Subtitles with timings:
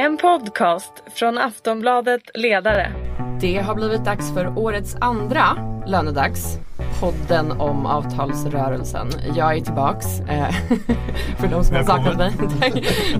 [0.00, 2.92] En podcast från Aftonbladet Ledare.
[3.40, 5.42] Det har blivit dags för årets andra
[5.86, 6.58] lönedags.
[7.00, 9.08] Podden om avtalsrörelsen.
[9.36, 10.20] Jag är tillbaks.
[10.20, 10.50] Eh,
[11.38, 12.32] för de som har saknat mig.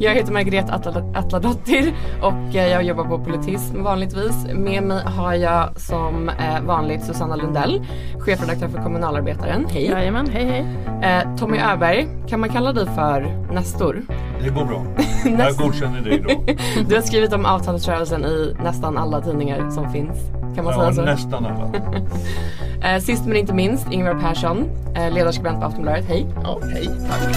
[0.00, 0.70] jag heter Margret
[1.16, 4.46] Atladottir och eh, jag jobbar på Politism vanligtvis.
[4.54, 7.86] Med mig har jag som eh, vanligt Susanna Lundell,
[8.18, 9.66] chefredaktör för Kommunalarbetaren.
[9.70, 9.86] Hej!
[9.86, 11.26] Jajamän, hej hej.
[11.38, 13.20] Tommy Öberg, kan man kalla dig för
[13.52, 14.02] Nestor?
[14.42, 14.86] Det går bra.
[15.44, 16.44] jag godkänner dig då.
[16.88, 20.18] du har skrivit om avtalsrörelsen i nästan alla tidningar som finns.
[20.56, 21.02] Kan man ja, säga så?
[21.02, 21.72] nästan alla.
[22.82, 26.04] Eh, sist men inte minst Ingvar Persson, eh, ledarskribent på Aftonbladet.
[26.08, 26.26] Hej!
[26.42, 27.36] Ja, hej, tack.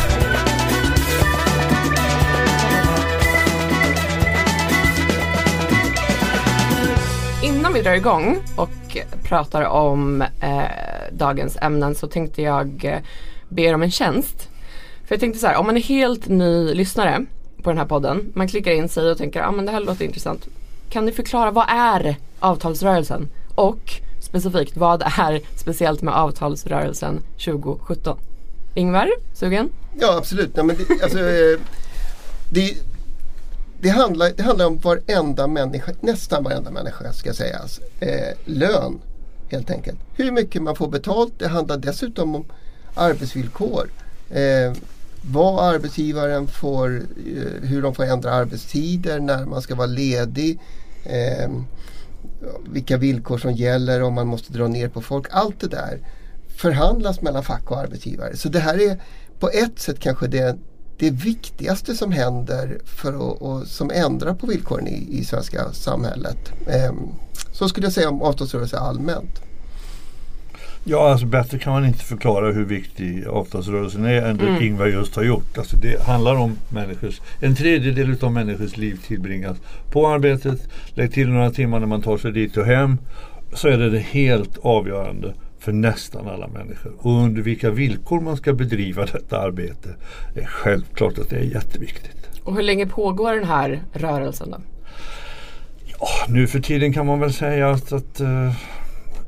[7.43, 10.63] Innan vi drar igång och pratar om eh,
[11.11, 12.99] dagens ämnen så tänkte jag eh,
[13.49, 14.49] be er om en tjänst.
[15.05, 17.25] För jag tänkte så här, om man är helt ny lyssnare
[17.63, 19.79] på den här podden, man klickar in sig och tänker, ja ah, men det här
[19.79, 20.47] låter intressant.
[20.89, 23.29] Kan ni förklara, vad är avtalsrörelsen?
[23.55, 28.17] Och specifikt, vad är speciellt med avtalsrörelsen 2017?
[28.73, 29.69] Ingvar, sugen?
[29.99, 30.55] Ja absolut.
[30.55, 31.59] Nej, men det, alltså, eh,
[32.49, 32.77] det,
[33.79, 38.99] det, handlar, det handlar om varenda människa, nästan varenda människa ska sägas, alltså, eh, lön
[39.49, 39.99] helt enkelt.
[40.15, 41.33] Hur mycket man får betalt.
[41.37, 42.45] Det handlar dessutom om
[42.95, 43.89] arbetsvillkor.
[44.33, 44.73] Eh,
[45.31, 50.59] vad arbetsgivaren får, eh, hur de får ändra arbetstider, när man ska vara ledig.
[51.03, 51.49] Eh,
[52.69, 55.27] vilka villkor som gäller, om man måste dra ner på folk.
[55.31, 55.99] Allt det där
[56.57, 58.37] förhandlas mellan fack och arbetsgivare.
[58.37, 59.01] Så det här är
[59.39, 60.57] på ett sätt kanske det,
[60.97, 66.51] det viktigaste som händer för att, och, som ändrar på villkoren i, i svenska samhället.
[66.67, 66.93] Eh,
[67.51, 69.41] så skulle jag säga om avtalsrörelse allmänt.
[70.85, 74.63] Ja, alltså bättre kan man inte förklara hur viktig avtalsrörelsen är än det mm.
[74.63, 75.57] Ingvar just har gjort.
[75.57, 79.57] Alltså det handlar om människors, en tredjedel av människors liv tillbringas
[79.91, 80.67] på arbetet.
[80.93, 82.97] Lägg till några timmar när man tar sig dit och hem.
[83.53, 86.93] Så är det det helt avgörande för nästan alla människor.
[86.97, 89.89] Och under vilka villkor man ska bedriva detta arbete
[90.35, 92.41] är självklart att det är jätteviktigt.
[92.43, 94.57] Och hur länge pågår den här rörelsen då?
[95.85, 98.51] Ja, nu för tiden kan man väl säga att, att uh,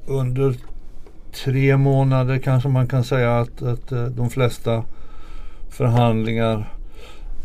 [0.08, 0.56] under
[1.44, 4.84] tre månader kanske man kan säga att, att eh, de flesta
[5.70, 6.70] förhandlingar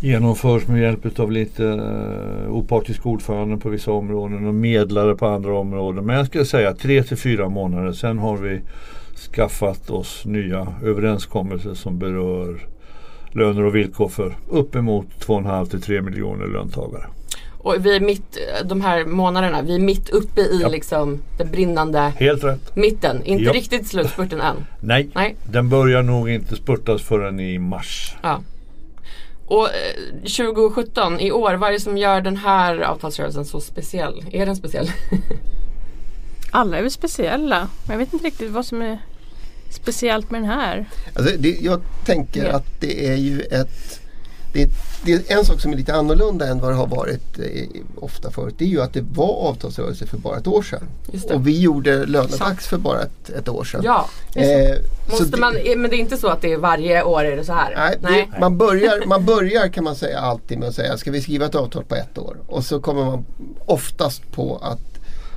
[0.00, 5.58] genomförs med hjälp av lite eh, opartisk ordförande på vissa områden och medlare på andra
[5.58, 6.06] områden.
[6.06, 7.92] Men jag skulle säga tre till fyra månader.
[7.92, 8.60] Sen har vi
[9.32, 12.60] skaffat oss nya överenskommelser som berör
[13.32, 17.06] löner och villkor för uppemot 2,5 till 3 miljoner löntagare.
[17.62, 20.68] Och vi är mitt, de här månaderna, vi är mitt uppe i ja.
[20.68, 22.76] liksom den brinnande Helt rätt.
[22.76, 23.24] mitten.
[23.24, 23.52] Inte ja.
[23.52, 24.56] riktigt slutspurten än.
[24.80, 25.08] Nej.
[25.14, 28.16] Nej, den börjar nog inte spurtas förrän i mars.
[28.22, 28.40] Ja.
[29.46, 34.24] Och eh, 2017, i år, vad är det som gör den här avtalsrörelsen så speciell?
[34.32, 34.90] Är den speciell?
[36.50, 37.68] Alla är väl speciella.
[37.86, 38.98] Men jag vet inte riktigt vad som är
[39.70, 40.86] speciellt med den här.
[41.14, 42.52] Alltså det, jag tänker ja.
[42.52, 43.99] att det är ju ett
[44.52, 44.70] det,
[45.04, 48.30] det, är en sak som är lite annorlunda än vad det har varit eh, ofta
[48.30, 48.54] förut.
[48.58, 50.82] Det är ju att det var avtalsrörelse för bara ett år sedan.
[51.32, 53.80] Och vi gjorde lönedags för bara ett, ett år sedan.
[53.84, 54.76] Ja, eh,
[55.10, 57.44] Måste man, det, men det är inte så att det är varje år är det
[57.44, 57.74] så här?
[57.76, 58.28] Nej, nej.
[58.32, 61.46] Det, man, börjar, man börjar kan man säga alltid med att säga ska vi skriva
[61.46, 62.36] ett avtal på ett år?
[62.46, 63.24] Och så kommer man
[63.66, 64.90] oftast på att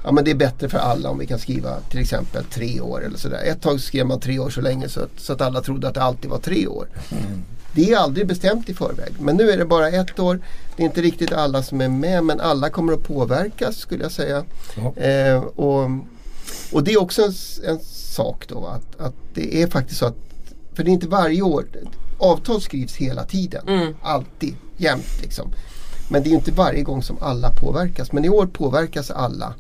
[0.03, 3.05] ja, men det är bättre för alla om vi kan skriva till exempel tre år
[3.05, 3.41] eller sådär.
[3.45, 5.93] Ett tag skrev man tre år så länge så att, så att alla trodde att
[5.93, 6.87] det alltid var tre år.
[7.11, 7.43] Mm.
[7.75, 9.13] Det är aldrig bestämt i förväg.
[9.19, 10.39] Men nu är det bara ett år.
[10.75, 14.11] Det är inte riktigt alla som är med men alla kommer att påverkas skulle jag
[14.11, 14.43] säga.
[14.95, 15.89] Eh, och,
[16.71, 20.15] och det är också en, en sak då att, att det är faktiskt så att
[20.73, 21.65] för det är inte varje år.
[22.17, 23.67] Avtal skrivs hela tiden.
[23.67, 23.95] Mm.
[24.01, 25.51] Alltid, jämt liksom.
[26.09, 28.11] Men det är inte varje gång som alla påverkas.
[28.11, 29.53] Men i år påverkas alla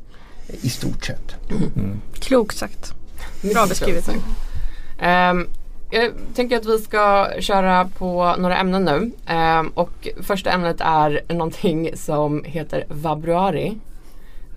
[0.61, 1.35] i stort sett.
[1.75, 2.01] Mm.
[2.13, 2.93] Klokt sagt.
[3.41, 4.09] Bra beskrivet.
[4.09, 5.47] Um,
[5.93, 9.11] jag tänker att vi ska köra på några ämnen nu.
[9.27, 13.77] Ehm, och första ämnet är någonting som heter vabruari.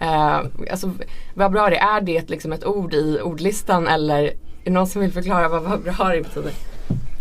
[0.00, 0.90] Ehm, alltså,
[1.34, 4.34] vabruari, är det liksom ett ord i ordlistan eller är
[4.64, 6.52] det någon som vill förklara vad vabruari betyder?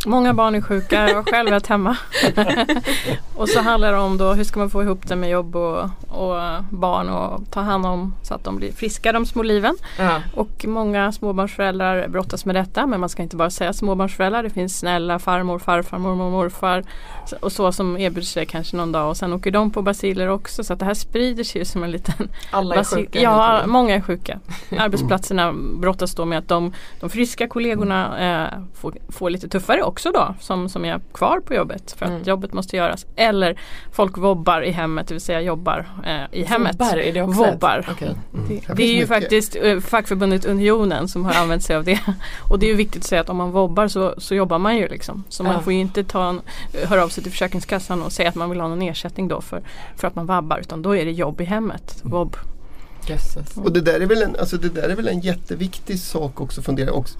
[0.05, 1.97] Många barn är sjuka, jag har själv varit hemma.
[3.35, 5.83] och så handlar det om då hur ska man få ihop det med jobb och,
[6.07, 9.77] och barn och ta hand om så att de blir friska de små liven.
[9.99, 10.21] Ja.
[10.33, 14.43] Och många småbarnsföräldrar brottas med detta men man ska inte bara säga småbarnsföräldrar.
[14.43, 16.83] Det finns snälla farmor, farfar, mormor, morfar
[17.39, 20.63] och så som erbjuder sig kanske någon dag och sen åker de på basiler också
[20.63, 23.21] så att det här sprider sig ju som en liten Alla är sjuka?
[23.21, 24.39] Ja, många är sjuka.
[24.77, 30.11] Arbetsplatserna brottas då med att de, de friska kollegorna eh, får, får lite tuffare också
[30.11, 32.23] då som, som är kvar på jobbet för att mm.
[32.23, 33.05] jobbet måste göras.
[33.15, 33.59] eller
[33.91, 36.75] folk vobbar i hemmet, det vill säga jobbar eh, i hemmet.
[36.79, 37.85] Vobbar, är det också Vobbar.
[37.91, 38.07] Okay.
[38.07, 38.47] Mm.
[38.47, 39.07] Det, det, är ju mycket.
[39.07, 41.99] faktiskt eh, fackförbundet Unionen som har använt sig av det.
[42.49, 44.77] Och det är ju viktigt att säga att om man vobbar så, så jobbar man
[44.77, 45.23] ju liksom.
[45.29, 46.41] Så man får ju inte ta en,
[46.87, 49.61] höra av sig till Försäkringskassan och säga att man vill ha någon ersättning då för,
[49.95, 52.37] för att man vabbar utan då är det jobb i hemmet, vobb.
[53.07, 53.57] Jesus.
[53.57, 56.61] Och det där, är väl en, alltså det där är väl en jätteviktig sak också
[56.61, 57.17] att fundera också.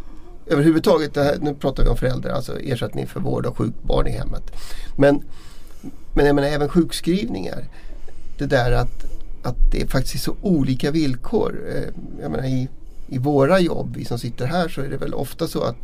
[0.47, 4.07] Överhuvudtaget, det här, nu pratar vi om föräldrar, alltså ersättning för vård av sjukt barn
[4.07, 4.51] i hemmet.
[4.97, 5.24] Men,
[6.13, 7.65] men jag menar även sjukskrivningar.
[8.38, 9.06] Det där att,
[9.44, 11.59] att det faktiskt är så olika villkor.
[11.75, 12.69] Eh, jag menar i,
[13.07, 15.77] i våra jobb, vi som sitter här, så är det väl ofta så att,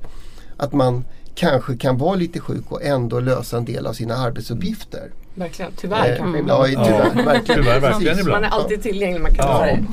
[0.57, 1.05] att man
[1.35, 5.11] kanske kan vara lite sjuk och ändå lösa en del av sina arbetsuppgifter.
[5.35, 6.69] Verkligen, tyvärr eh, kanske ibland.
[6.73, 7.63] Ja, tyvärr, verkligen.
[7.63, 8.41] tyvärr verkligen ibland.
[8.41, 9.65] Man är alltid tillgänglig, man kan ja.
[9.65, 9.83] det.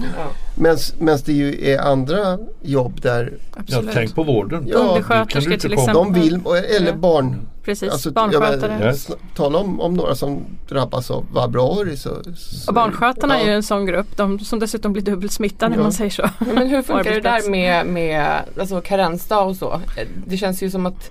[0.57, 1.25] Ja.
[1.27, 3.33] Det ju är andra jobb där
[3.67, 4.65] Ja, tänk på vården.
[4.69, 5.95] Ja, Undersköterskor till exempel.
[5.95, 6.41] De vill,
[6.77, 7.49] eller barn.
[7.65, 8.85] Precis, alltså, barnskötare.
[8.85, 9.09] Yes.
[9.35, 11.97] Tala om, om några som drabbas av vabroari.
[11.97, 13.41] Så, så, och barnskötarna ja.
[13.41, 15.77] är ju en sån grupp de, som dessutom blir dubbelt smittade ja.
[15.77, 16.31] när man säger så.
[16.55, 19.81] Men hur funkar det där med, med alltså, karensdag och så?
[20.27, 21.11] Det känns ju som att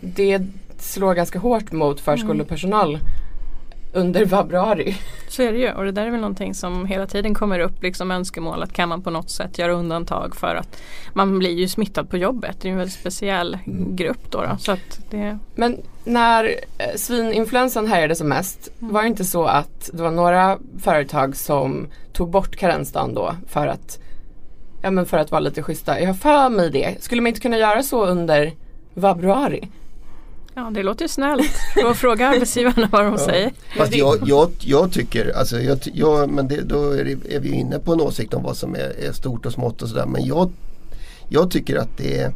[0.00, 0.42] det
[0.78, 2.94] slår ganska hårt mot förskolepersonal.
[2.94, 3.06] Mm
[3.92, 4.96] under februari.
[5.28, 7.82] Så är det ju och det där är väl någonting som hela tiden kommer upp
[7.82, 10.82] liksom önskemål att kan man på något sätt göra undantag för att
[11.12, 12.56] man blir ju smittad på jobbet.
[12.60, 13.96] Det är en väldigt speciell mm.
[13.96, 14.42] grupp då.
[14.42, 14.76] då så
[15.10, 15.38] det...
[15.54, 16.44] Men när
[16.78, 18.92] eh, svininfluensan härjade som mest mm.
[18.92, 23.66] var det inte så att det var några företag som tog bort karensdagen då för
[23.66, 23.98] att
[24.82, 26.00] Ja men för att vara lite schyssta.
[26.00, 26.96] Jag har för mig det.
[27.00, 28.52] Skulle man inte kunna göra så under
[28.94, 29.68] februari?
[30.58, 31.52] Ja det låter snällt.
[31.74, 33.18] Får fråga arbetsgivarna vad de ja.
[33.18, 33.52] säger.
[33.76, 37.48] Fast jag, jag, jag tycker, alltså jag, jag, men det, då är, det, är, vi
[37.48, 40.06] inne på en åsikt om vad som är, är stort och smått och sådär.
[40.06, 40.50] Men jag,
[41.28, 42.32] jag tycker att det är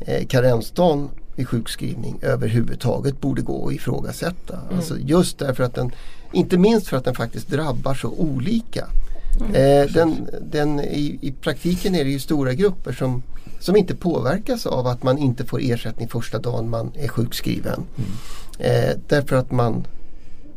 [0.00, 4.58] eh, karensdagen vid sjukskrivning överhuvudtaget borde gå att ifrågasätta.
[4.62, 4.76] Mm.
[4.76, 5.92] Alltså just därför att den,
[6.32, 8.86] inte minst för att den faktiskt drabbar så olika.
[9.40, 9.54] Mm.
[9.54, 13.22] Eh, den, den, i, I praktiken är det ju stora grupper som
[13.62, 17.86] som inte påverkas av att man inte får ersättning första dagen man är sjukskriven.
[17.96, 18.10] Mm.
[18.58, 19.86] Eh, därför att man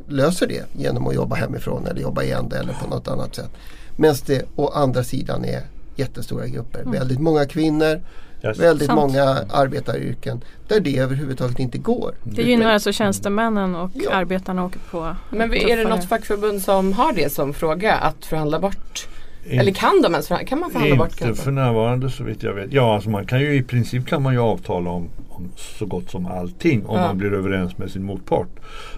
[0.07, 3.49] löser det genom att jobba hemifrån eller jobba i ända eller på något annat sätt.
[3.95, 5.61] Medan det å andra sidan är
[5.95, 6.79] jättestora grupper.
[6.79, 6.91] Mm.
[6.91, 8.01] Väldigt många kvinnor,
[8.43, 8.59] yes.
[8.59, 8.99] väldigt Sant.
[8.99, 12.15] många arbetaryrken där det överhuvudtaget inte går.
[12.23, 14.11] Det gynnar alltså tjänstemännen och ja.
[14.11, 18.59] arbetarna åker på Men är det något fackförbund som har det som fråga att förhandla
[18.59, 19.07] bort
[19.45, 22.53] in, Eller kan de ens kan man förhandla bort Inte för närvarande så vitt jag
[22.53, 22.73] vet.
[22.73, 26.09] Ja, alltså man kan ju i princip kan man ju avtala om, om så gott
[26.09, 27.07] som allting om ja.
[27.07, 28.49] man blir överens med sin motpart.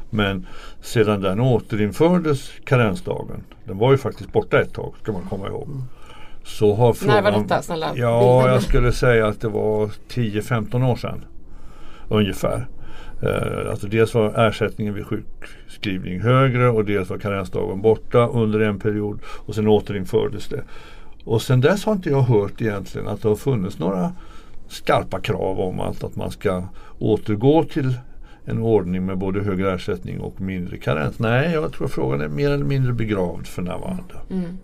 [0.09, 0.47] Men
[0.81, 5.67] sedan den återinfördes karensdagen, den var ju faktiskt borta ett tag ska man komma ihåg.
[6.43, 7.61] Så har frågan, När var detta?
[7.61, 7.91] Snälla.
[7.95, 11.25] Ja, jag skulle säga att det var 10-15 år sedan.
[12.07, 12.67] Ungefär.
[13.21, 18.79] Eh, alltså dels var ersättningen vid sjukskrivning högre och dels var karensdagen borta under en
[18.79, 20.63] period och sen återinfördes det.
[21.23, 24.11] Och sen dess har inte jag hört egentligen att det har funnits några
[24.67, 26.63] skarpa krav om att, att man ska
[26.99, 27.93] återgå till
[28.45, 31.19] en ordning med både högre ersättning och mindre karens.
[31.19, 34.13] Nej, jag tror frågan är mer eller mindre begravd för närvarande.
[34.29, 34.57] Mm.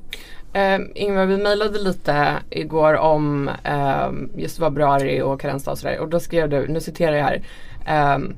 [0.53, 6.09] Eh, Ingvar, vi mejlade lite igår om eh, just februari och karensdag och sådär och
[6.09, 7.41] då skrev du, nu citerar jag här
[7.89, 8.35] Um,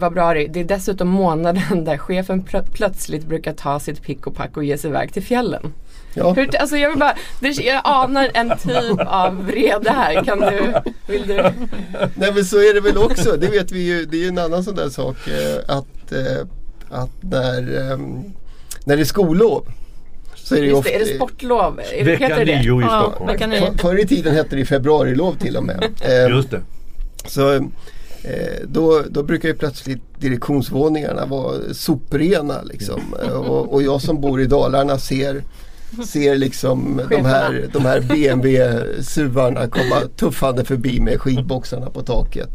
[0.00, 4.56] februari, det är dessutom månaden där chefen pl plötsligt brukar ta sitt pick och pack
[4.56, 5.72] och ge sig iväg till fjällen.
[6.14, 6.32] Ja.
[6.32, 10.24] Hur, alltså jag, vill bara, jag anar en typ av vrede här.
[10.24, 10.74] Kan du,
[11.06, 11.34] vill du?
[12.14, 13.36] Nej men så är det väl också.
[13.36, 14.04] Det vet vi ju.
[14.04, 15.16] Det är ju en annan sån där sak.
[15.28, 16.46] Eh, att, eh,
[16.90, 18.24] att när, ehm,
[18.84, 19.66] när det är skollov
[20.34, 21.80] så är det, Just ofta, det, är det sportlov?
[22.02, 23.52] Vecka nio i Stockholm.
[23.52, 25.84] Ja, förr i tiden hette det februarilov till och med.
[26.30, 26.62] Just det.
[27.26, 27.62] Så Eh,
[28.64, 32.62] då, då brukar ju plötsligt direktionsvåningarna vara soprena.
[32.62, 33.00] Liksom.
[33.22, 35.42] Eh, och, och jag som bor i Dalarna ser
[36.06, 42.48] ser liksom de här, de här BMW-suvarna komma tuffande förbi med skidboxarna på taket.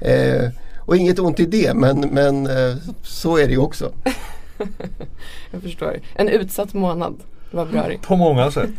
[0.00, 3.92] Eh, och inget ont i det men, men eh, så är det ju också.
[5.50, 6.00] Jag förstår.
[6.14, 7.14] En utsatt månad,
[7.50, 7.98] februari.
[8.02, 8.70] På många sätt.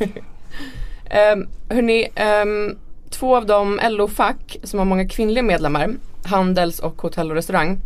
[1.34, 2.08] um, hörni,
[2.44, 2.78] um,
[3.10, 5.96] två av de LO-fack som har många kvinnliga medlemmar
[6.28, 7.80] Handels och Hotell och Restaurang.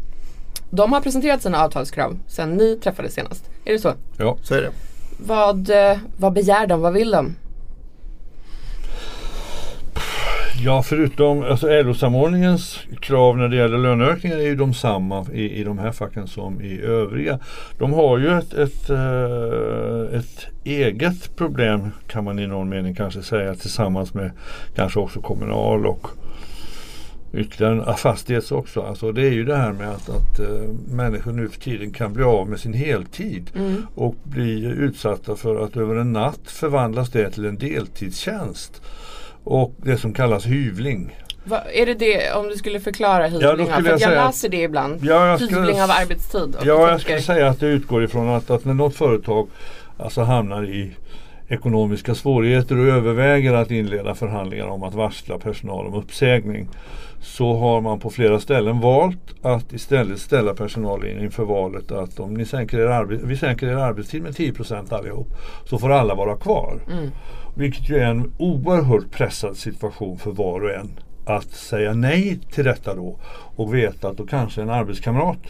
[0.69, 3.50] De har presenterat sina avtalskrav sedan ni träffades senast.
[3.65, 3.93] Är det så?
[4.17, 4.71] Ja, så är det.
[5.17, 6.81] Vad, eh, vad begär de?
[6.81, 7.36] Vad vill de?
[10.63, 15.63] Ja, förutom alltså LO-samordningens krav när det gäller löneökningar är ju de samma i, i
[15.63, 17.39] de här facken som i övriga.
[17.77, 23.21] De har ju ett, ett, äh, ett eget problem kan man i någon mening kanske
[23.21, 24.31] säga tillsammans med
[24.75, 26.07] kanske också Kommunal och
[27.34, 28.82] ytterligare en fastighets också.
[28.82, 32.14] Alltså det är ju det här med att, att uh, människor nu för tiden kan
[32.14, 33.88] bli av med sin heltid mm.
[33.96, 38.82] och bli utsatta för att över en natt förvandlas det till en deltidstjänst.
[39.44, 41.16] Och det som kallas hyvling.
[41.44, 43.68] Va, är det det, om du skulle förklara hyvling?
[43.70, 45.00] Ja, för jag, jag läser det ibland.
[45.04, 46.56] Ja, jag skulle, hyvling av arbetstid.
[46.60, 49.48] Ja, jag, jag skulle säga att det utgår ifrån att, att när något företag
[49.98, 50.92] alltså hamnar i
[51.51, 56.67] ekonomiska svårigheter och överväger att inleda förhandlingar om att varsla personal om uppsägning
[57.20, 62.34] så har man på flera ställen valt att istället ställa personalen inför valet att om
[62.34, 65.27] ni sänker er vi sänker er arbetstid med 10% allihop
[65.65, 66.79] så får alla vara kvar.
[66.91, 67.10] Mm.
[67.55, 72.63] Vilket ju är en oerhört pressad situation för var och en att säga nej till
[72.63, 73.20] detta då
[73.55, 75.41] och veta att då kanske en arbetskamrat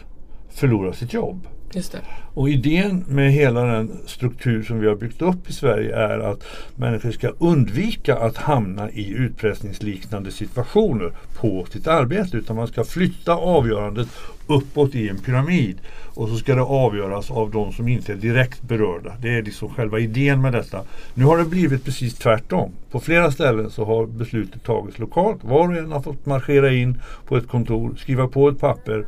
[0.50, 1.48] förlorar sitt jobb.
[1.74, 2.00] Just det.
[2.34, 6.44] Och idén med hela den struktur som vi har byggt upp i Sverige är att
[6.75, 12.38] människor ska undvika att hamna i utpressningsliknande situationer på sitt arbete.
[12.38, 14.08] Utan man ska flytta avgörandet
[14.48, 15.78] uppåt i en pyramid.
[16.13, 19.13] Och så ska det avgöras av de som inte är direkt berörda.
[19.22, 20.82] Det är liksom själva idén med detta.
[21.13, 22.72] Nu har det blivit precis tvärtom.
[22.92, 25.44] På flera ställen så har beslutet tagits lokalt.
[25.44, 29.06] Var och en har fått marschera in på ett kontor, skriva på ett papper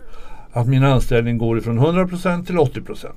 [0.53, 3.07] att min anställning går ifrån 100% till 80%.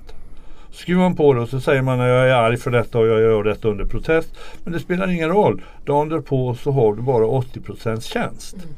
[0.71, 3.07] Skriver man på det och så säger man att jag är arg för detta och
[3.07, 4.29] jag gör detta under protest.
[4.65, 5.63] Men det spelar ingen roll.
[5.85, 8.55] Dagen därpå så har du bara 80% tjänst.
[8.55, 8.69] Mm.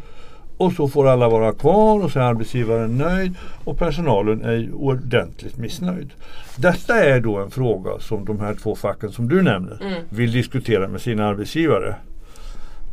[0.56, 3.34] Och så får alla vara kvar och så är arbetsgivaren nöjd
[3.64, 6.10] och personalen är ordentligt missnöjd.
[6.56, 10.02] Detta är då en fråga som de här två facken som du nämner mm.
[10.08, 11.94] vill diskutera med sina arbetsgivare.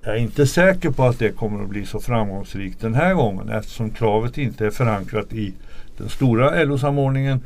[0.05, 3.49] Jag är inte säker på att det kommer att bli så framgångsrikt den här gången
[3.49, 5.53] eftersom kravet inte är förankrat i
[5.97, 7.39] den stora LO-samordningen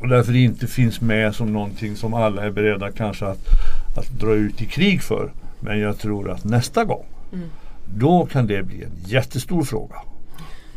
[0.00, 3.46] och därför inte finns med som någonting som alla är beredda kanske att,
[3.96, 5.32] att dra ut i krig för.
[5.60, 7.48] Men jag tror att nästa gång mm.
[7.94, 9.96] då kan det bli en jättestor fråga.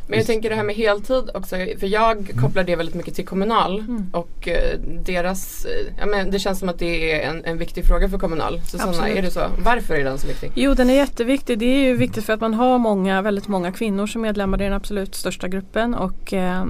[0.10, 1.56] Men jag tänker det här med heltid också.
[1.56, 3.80] För jag kopplar det väldigt mycket till Kommunal.
[3.80, 4.10] Mm.
[4.13, 7.86] Och eh, deras, eh, ja, men det känns som att det är en, en viktig
[7.86, 8.62] fråga för Kommunal.
[8.62, 9.42] Susanna, är det så?
[9.66, 10.51] Varför är den så viktig?
[10.56, 11.60] Jo den är jätteviktig.
[11.60, 14.63] Det är ju viktigt för att man har många, väldigt många kvinnor som medlemmar i
[14.63, 15.96] den absolut största gruppen.
[15.96, 16.66] Och eh,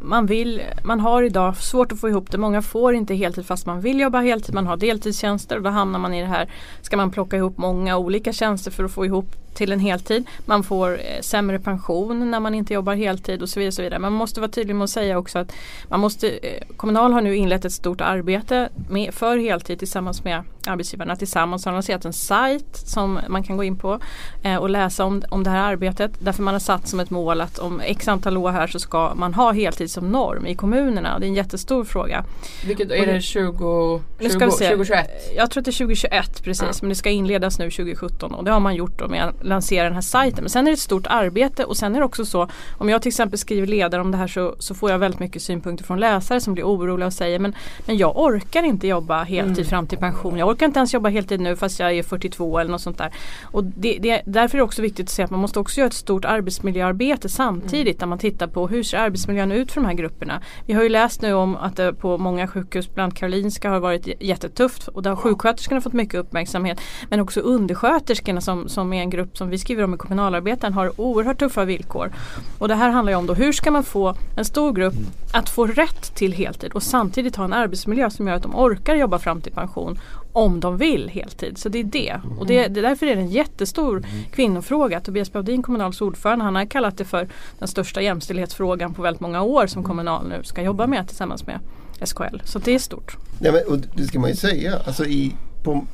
[0.00, 2.38] man vill, man har idag svårt att få ihop det.
[2.38, 4.54] Många får inte heltid fast man vill jobba heltid.
[4.54, 6.50] Man har deltidstjänster och då hamnar man i det här.
[6.82, 10.26] Ska man plocka ihop många olika tjänster för att få ihop till en heltid.
[10.44, 13.72] Man får eh, sämre pension när man inte jobbar heltid och så vidare.
[13.72, 13.98] så vidare.
[13.98, 15.52] Man måste vara tydlig med att säga också att
[15.88, 20.42] man måste, eh, Kommunal har nu inlett ett stort arbete med, för heltid tillsammans med
[20.66, 21.64] arbetsgivarna tillsammans.
[21.64, 24.00] har lanserat en sajt som man kan gå in på
[24.42, 26.12] eh, och läsa om, om det här arbetet.
[26.18, 29.14] Därför man har satt som ett mål att om x antal år här så ska
[29.14, 31.18] man ha heltid som norm i kommunerna.
[31.18, 32.24] Det är en jättestor fråga.
[32.66, 35.10] Vilket är det 20, 20, 2021?
[35.36, 36.72] Jag tror att det är 2021 precis ja.
[36.80, 39.94] men det ska inledas nu 2017 och det har man gjort då med lansera den
[39.94, 40.44] här sajten.
[40.44, 43.02] Men sen är det ett stort arbete och sen är det också så om jag
[43.02, 46.00] till exempel skriver ledare om det här så, så får jag väldigt mycket synpunkter från
[46.00, 47.54] läsare som blir oroliga och säger men,
[47.86, 49.68] men jag orkar inte jobba heltid mm.
[49.68, 50.38] fram till pension.
[50.38, 53.12] Jag orkar inte ens jobba heltid nu fast jag är 42 eller något sånt där.
[53.42, 55.88] Och det, det, därför är det också viktigt att se att man måste också göra
[55.88, 57.96] ett stort arbetsmiljöarbete samtidigt mm.
[57.98, 60.42] när man tittar på hur ser arbetsmiljön ut för de här grupperna.
[60.66, 64.08] Vi har ju läst nu om att det på många sjukhus, bland Karolinska har varit
[64.20, 66.80] jättetufft och där har sjuksköterskorna fått mycket uppmärksamhet.
[67.10, 71.00] Men också undersköterskorna som, som är en grupp som vi skriver om i kommunalarbetaren har
[71.00, 72.12] oerhört tuffa villkor.
[72.58, 74.94] Och det här handlar ju om då hur ska man få en stor grupp
[75.32, 78.94] att få rätt till heltid och samtidigt ha en arbetsmiljö som gör att de orkar
[78.94, 79.98] jobba fram till pension
[80.32, 81.58] om de vill heltid.
[81.58, 82.20] Så det är det.
[82.38, 85.00] Och det, det därför är det en jättestor kvinnofråga.
[85.00, 89.42] Tobias Baudin, Kommunals ordförande, han har kallat det för den största jämställdhetsfrågan på väldigt många
[89.42, 91.60] år som Kommunal nu ska jobba med tillsammans med
[92.04, 92.40] SKL.
[92.44, 93.16] Så det är stort.
[93.40, 94.78] Ja, men, och det ska man ju säga.
[94.86, 95.86] Alltså i, på,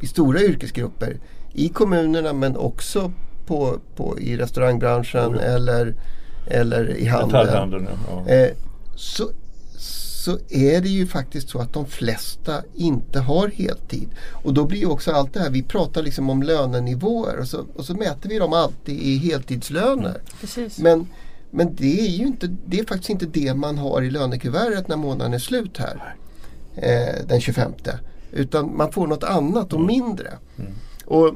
[0.00, 1.16] i stora yrkesgrupper
[1.56, 3.12] i kommunerna men också
[3.46, 5.54] på, på, i restaurangbranschen mm.
[5.54, 5.94] eller,
[6.46, 7.88] eller i handeln.
[8.08, 8.28] Ja.
[8.28, 8.50] Eh,
[8.96, 9.30] så,
[10.26, 14.08] så är det ju faktiskt så att de flesta inte har heltid.
[14.32, 17.64] Och då blir ju också allt det här, vi pratar liksom om lönenivåer och så,
[17.74, 20.20] och så mäter vi dem alltid i heltidslöner.
[20.56, 20.70] Mm.
[20.78, 21.06] Men,
[21.50, 24.96] men det är ju inte, det är faktiskt inte det man har i lönekuvertet när
[24.96, 26.14] månaden är slut här.
[26.74, 27.72] Eh, den 25.
[28.32, 29.86] Utan man får något annat och mm.
[29.86, 30.32] mindre.
[30.58, 30.72] Mm.
[31.04, 31.34] Och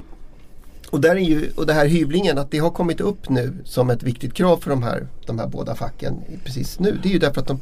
[0.91, 3.91] och, där är ju, och det här hyvlingen, att det har kommit upp nu som
[3.91, 6.99] ett viktigt krav för de här, de här båda facken precis nu.
[7.03, 7.61] Det är ju därför att de,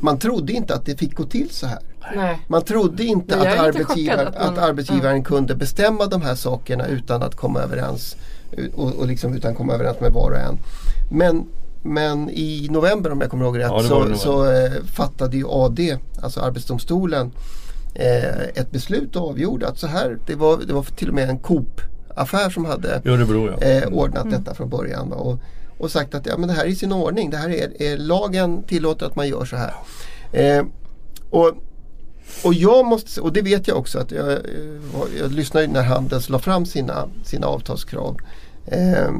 [0.00, 1.78] man trodde inte att det fick gå till så här.
[2.14, 2.38] Nej.
[2.48, 5.24] Man trodde inte att, arbetsgivar, att, man, att arbetsgivaren mm.
[5.24, 8.16] kunde bestämma de här sakerna utan att komma överens
[8.74, 10.58] och, och liksom utan komma överens med var och en.
[11.10, 11.46] Men,
[11.82, 15.98] men i november om jag kommer ihåg rätt ja, så, så eh, fattade ju AD,
[16.22, 17.32] alltså Arbetsdomstolen,
[17.94, 21.30] eh, ett beslut och avgjorde att så här, det var, det var till och med
[21.30, 21.80] en Coop
[22.20, 23.66] affär som hade Örebro, ja.
[23.66, 24.38] eh, ordnat mm.
[24.38, 25.12] detta från början.
[25.12, 25.38] Och,
[25.78, 27.30] och sagt att ja, men det här är i sin ordning.
[27.30, 29.74] Det här är, är lagen tillåter att man gör så här.
[30.32, 30.64] Eh,
[31.30, 31.52] och,
[32.44, 34.38] och jag måste, och det vet jag också att jag,
[35.20, 38.16] jag lyssnade när Handels la fram sina, sina avtalskrav.
[38.66, 39.10] Eh,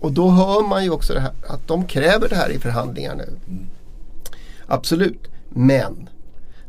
[0.00, 3.14] och då hör man ju också det här, att de kräver det här i förhandlingar
[3.14, 3.28] nu.
[3.48, 3.66] Mm.
[4.66, 6.08] Absolut, men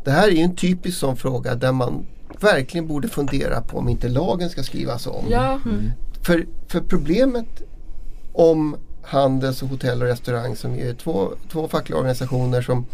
[0.04, 2.06] det här är ju en typisk sån fråga där man
[2.44, 5.26] verkligen borde fundera på om inte lagen ska skrivas om.
[5.30, 5.60] Ja.
[5.66, 5.92] Mm.
[6.22, 7.62] För, för problemet
[8.34, 12.86] om Handels och hotell och restaurang som är två, två fackliga organisationer som,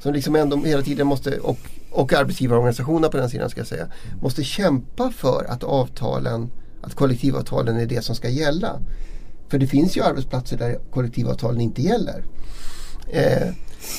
[0.00, 1.58] som liksom ändå hela tiden måste och,
[1.90, 3.86] och arbetsgivarorganisationerna på den sidan ska jag säga
[4.22, 6.50] måste kämpa för att avtalen
[6.82, 8.80] att kollektivavtalen är det som ska gälla.
[9.48, 12.24] För det finns ju arbetsplatser där kollektivavtalen inte gäller.
[13.12, 13.48] Eh,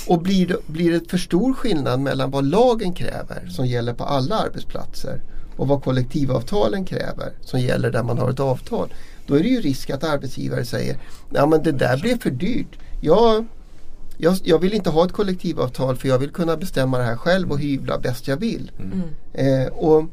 [0.08, 4.04] och blir det, blir det för stor skillnad mellan vad lagen kräver som gäller på
[4.04, 5.22] alla arbetsplatser
[5.58, 8.94] och vad kollektivavtalen kräver som gäller där man har ett avtal.
[9.28, 10.98] Då är det ju risk att arbetsgivare säger
[11.30, 12.80] ja men det där blev för dyrt.
[13.02, 13.46] Jag,
[14.18, 17.52] jag, jag vill inte ha ett kollektivavtal för jag vill kunna bestämma det här själv
[17.52, 18.72] och hyvla bäst jag vill.
[18.80, 19.02] Mm.
[19.34, 20.06] Eh, och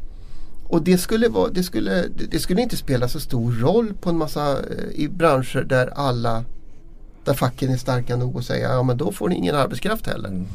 [0.73, 4.19] och det skulle, vara, det, skulle, det skulle inte spela så stor roll på en
[4.19, 6.45] massa eh, i branscher där alla
[7.25, 10.29] där facken är starka nog att säga ja men då får ni ingen arbetskraft heller.
[10.29, 10.47] Mm.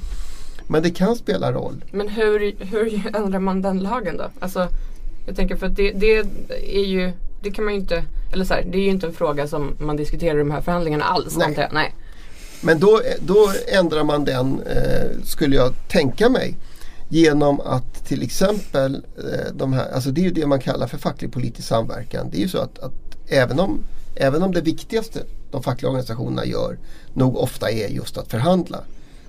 [0.67, 1.83] Men det kan spela roll.
[1.91, 4.29] Men hur, hur ändrar man den lagen då?
[4.39, 4.67] Alltså,
[5.25, 6.17] jag tänker för att det, det
[6.61, 9.13] är ju det kan man ju inte, eller så här, det är ju inte en
[9.13, 11.37] fråga som man diskuterar i de här förhandlingarna alls.
[11.37, 11.69] Nej.
[11.71, 11.95] Nej.
[12.61, 16.55] Men då, då ändrar man den, eh, skulle jag tänka mig,
[17.09, 20.97] genom att till exempel eh, de här, alltså det är ju det man kallar för
[20.97, 22.29] facklig politisk samverkan.
[22.31, 22.93] Det är ju så att, att
[23.27, 23.83] även, om,
[24.19, 26.77] även om det viktigaste de fackliga organisationerna gör
[27.13, 28.83] nog ofta är just att förhandla.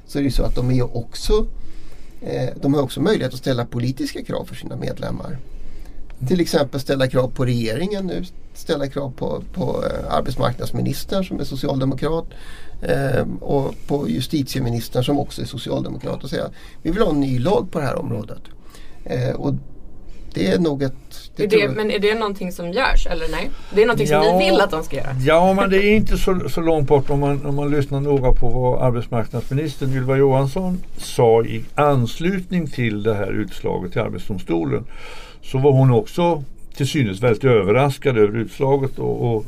[0.07, 1.47] Så är det så att de, är också,
[2.23, 5.39] eh, de har också möjlighet att ställa politiska krav för sina medlemmar.
[6.29, 11.45] Till exempel ställa krav på regeringen nu, ställa krav på, på eh, arbetsmarknadsministern som är
[11.45, 12.27] socialdemokrat
[12.83, 16.51] eh, och på justitieministern som också är socialdemokrat och säga
[16.83, 18.43] vi vill ha en ny lag på det här området.
[19.05, 19.55] Eh, och
[20.35, 20.95] det är nog ett
[21.37, 23.51] det är det, men är det någonting som görs eller nej?
[23.75, 25.17] Det är någonting ja, som ni vill att de ska göra?
[25.27, 28.33] Ja men det är inte så, så långt bort om man, om man lyssnar noga
[28.33, 34.85] på vad arbetsmarknadsministern Ylva Johansson sa i anslutning till det här utslaget i Arbetsdomstolen.
[35.43, 36.43] Så var hon också
[36.77, 39.45] till synes väldigt överraskad över utslaget och, och,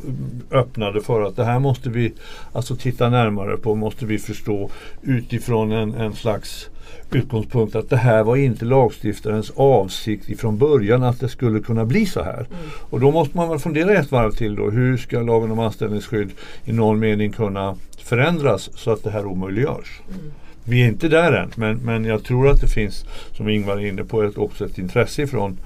[0.51, 2.12] öppnade för att det här måste vi
[2.53, 4.71] alltså titta närmare på, måste vi förstå
[5.03, 6.69] utifrån en, en slags
[7.14, 12.07] utgångspunkt att det här var inte lagstiftarens avsikt ifrån början att det skulle kunna bli
[12.07, 12.38] så här.
[12.38, 12.70] Mm.
[12.90, 14.70] Och då måste man väl fundera ett varv till då.
[14.70, 16.31] Hur ska lagen om anställningsskydd
[16.64, 20.01] i någon mening kunna förändras så att det här omöjliggörs?
[20.09, 20.33] Mm.
[20.64, 23.05] Vi är inte där än men, men jag tror att det finns,
[23.37, 25.59] som Ingvar är inne på, ett, också ett intresse från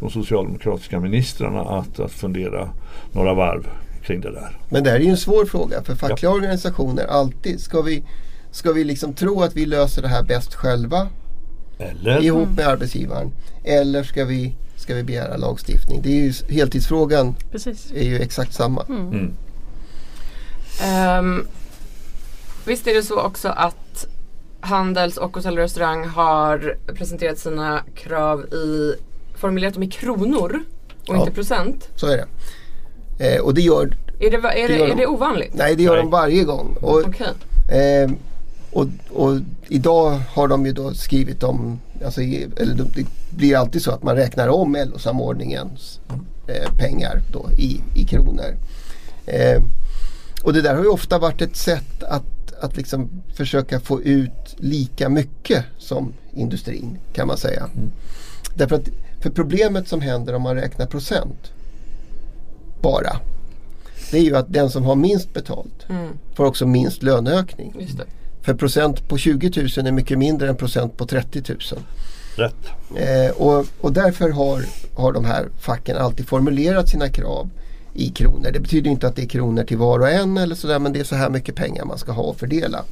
[0.00, 2.68] de socialdemokratiska ministrarna att, att fundera
[3.12, 3.68] några varv
[4.02, 4.56] kring det där.
[4.68, 6.36] Men det här är ju en svår fråga för fackliga ja.
[6.36, 7.60] organisationer alltid.
[7.60, 8.02] Ska vi,
[8.50, 11.08] ska vi liksom tro att vi löser det här bäst själva
[11.78, 12.22] Eller?
[12.22, 12.72] ihop med mm.
[12.72, 13.32] arbetsgivaren?
[13.64, 16.02] Eller ska vi, ska vi begära lagstiftning?
[16.02, 17.92] Det är ju heltidsfrågan Precis.
[17.94, 18.84] är ju exakt samma.
[18.88, 19.08] Mm.
[19.08, 19.34] Mm.
[21.18, 21.46] Um,
[22.66, 24.06] visst är det så också att
[24.60, 28.94] Handels och Hotell och Restaurang har presenterat sina krav i
[29.34, 30.62] formulerat dem i kronor
[31.08, 31.88] och ja, inte procent.
[31.96, 32.26] Så är det.
[33.18, 33.96] Eh, och det gör...
[34.20, 35.54] Är det, är det, det, är det ovanligt?
[35.54, 36.02] Nej, det gör nej.
[36.02, 36.76] de varje gång.
[36.80, 37.28] Och, okay.
[37.68, 38.10] eh,
[38.72, 43.90] och, och, idag har de ju då skrivit om, alltså, eller det blir alltid så
[43.90, 46.00] att man räknar om LO-samordningens
[46.48, 48.56] eh, pengar då i, i kronor.
[49.26, 49.62] Eh,
[50.42, 54.56] och det där har ju ofta varit ett sätt att, att liksom försöka få ut
[54.56, 57.68] lika mycket som industrin kan man säga.
[57.74, 57.90] Mm.
[58.54, 58.88] Därför att
[59.20, 61.52] för problemet som händer om man räknar procent
[62.80, 63.20] bara.
[64.10, 66.08] Det är ju att den som har minst betalt mm.
[66.34, 67.74] får också minst löneökning.
[68.42, 71.58] För procent på 20 000 är mycket mindre än procent på 30 000.
[72.36, 72.54] Rätt.
[72.96, 77.50] Eh, och, och därför har, har de här facken alltid formulerat sina krav
[77.94, 78.50] i kronor.
[78.52, 81.00] Det betyder inte att det är kronor till var och en eller sådär men det
[81.00, 82.84] är så här mycket pengar man ska ha att fördela.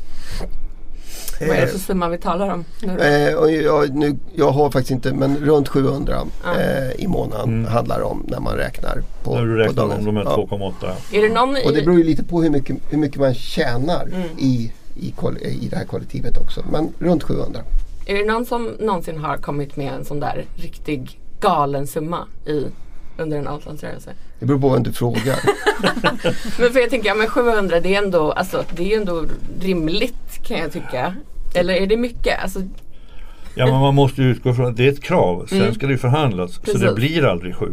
[1.40, 2.64] Vad är det för summa vi talar om?
[2.82, 6.54] Nu eh, och jag, nu, jag har faktiskt inte men runt 700 ah.
[6.60, 7.72] eh, i månaden mm.
[7.72, 10.96] handlar om när man räknar på När du räknar om de här 2,8 ja.
[11.12, 14.06] Är det någon Och det beror ju lite på hur mycket, hur mycket man tjänar
[14.06, 14.28] mm.
[14.38, 16.64] i, i, i det här kollektivet också.
[16.70, 17.60] Men runt 700.
[18.06, 22.64] Är det någon som någonsin har kommit med en sån där riktig galen summa i
[23.18, 24.10] under en avtalsrörelse?
[24.38, 25.38] Det beror på vem du frågar.
[26.60, 29.24] men för jag tänker, ja, men 700 det är ändå, alltså, det är ändå
[29.60, 31.14] rimligt kan jag tycka.
[31.54, 32.42] Eller är det mycket?
[32.42, 32.60] Alltså...
[33.54, 35.46] Ja men man måste utgå från att det är ett krav.
[35.48, 35.74] Sen mm.
[35.74, 36.58] ska det förhandlas.
[36.58, 36.80] Precis.
[36.80, 37.72] Så det blir aldrig sju.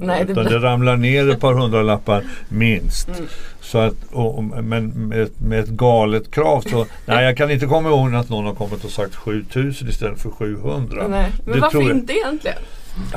[0.00, 0.32] Nej, det...
[0.32, 3.08] Utan det ramlar ner ett par hundralappar minst.
[3.08, 3.28] Mm.
[3.60, 7.88] Så att, och, men med, med, ett galet krav så, nej jag kan inte komma
[7.88, 11.08] ihåg att någon har kommit och sagt 7000 istället för 700.
[11.08, 11.32] Nej.
[11.44, 12.58] Men det varför inte egentligen?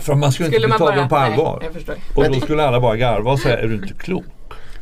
[0.01, 1.63] För man skulle, skulle inte ta dem på allvar.
[1.87, 4.25] Nej, och då skulle alla bara garva och säga, är du inte klok?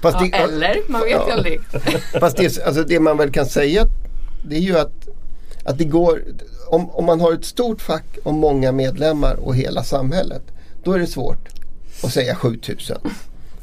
[0.02, 1.62] Fast det, ja, eller, man vet ju aldrig.
[2.20, 3.86] Fast det, alltså det man väl kan säga
[4.44, 5.08] det är ju att,
[5.66, 6.22] att det går,
[6.68, 10.42] om, om man har ett stort fack och många medlemmar och hela samhället,
[10.84, 11.57] då är det svårt
[12.04, 12.98] att säga 7000.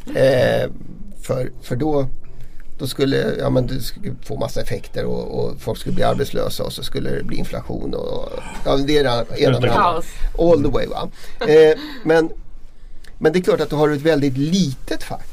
[0.07, 0.71] Eh,
[1.23, 2.09] för, för då,
[2.79, 6.65] då skulle ja, men det skulle få massa effekter och, och, folk skulle bli arbetslösa
[6.65, 7.95] och så skulle det bli inflation.
[7.95, 8.29] Och,
[8.65, 10.03] ja, det är det ena med andra.
[10.39, 10.87] All the way.
[10.87, 11.09] Va?
[11.41, 12.31] Eh, men,
[13.19, 15.29] men det är klart att du har ett väldigt litet fack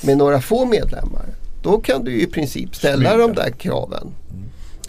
[0.00, 1.26] med några få medlemmar.
[1.62, 4.14] Då kan du i princip ställa de där kraven.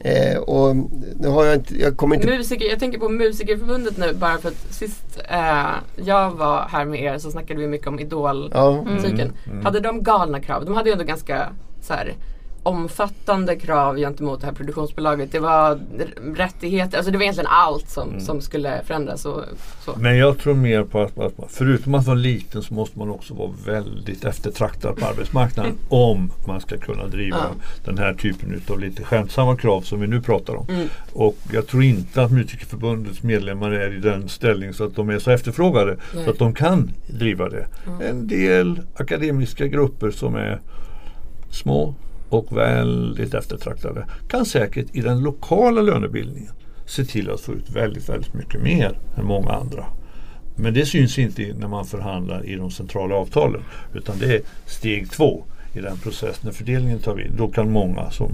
[0.05, 0.75] Eh, och
[1.19, 2.27] nu har jag inte, jag kommer inte...
[2.27, 5.65] Musiker, jag tänker på Musikerförbundet nu bara för att sist eh,
[5.95, 9.17] jag var här med er så snackade vi mycket om idolmusiken.
[9.17, 9.23] Ja.
[9.23, 9.51] Mm.
[9.51, 9.65] Mm.
[9.65, 10.65] Hade de galna krav?
[10.65, 11.49] De hade ju ändå ganska
[11.81, 12.13] så här,
[12.65, 15.31] omfattande krav gentemot det här produktionsbolaget.
[15.31, 15.79] Det var
[16.35, 18.21] rättigheter, alltså det var egentligen allt som, mm.
[18.21, 19.25] som skulle förändras.
[19.25, 19.43] Och,
[19.85, 19.95] så.
[19.97, 23.33] Men jag tror mer på att, att förutom att vara liten så måste man också
[23.33, 27.65] vara väldigt eftertraktad på arbetsmarknaden om man ska kunna driva ja.
[27.85, 30.65] den här typen av lite skämtsamma krav som vi nu pratar om.
[30.69, 30.87] Mm.
[31.13, 35.19] Och jag tror inte att Musikerförbundets medlemmar är i den ställning så att de är
[35.19, 36.25] så efterfrågade Nej.
[36.25, 37.67] så att de kan driva det.
[37.87, 38.01] Mm.
[38.01, 40.61] En del akademiska grupper som är
[41.49, 41.95] små
[42.29, 46.51] och väldigt eftertraktade kan säkert i den lokala lönebildningen
[46.85, 49.85] se till att få ut väldigt, väldigt mycket mer än många andra.
[50.55, 53.61] Men det syns inte när man förhandlar i de centrala avtalen
[53.93, 56.41] utan det är steg två i den processen.
[56.41, 58.31] När fördelningen tar vid då kan många som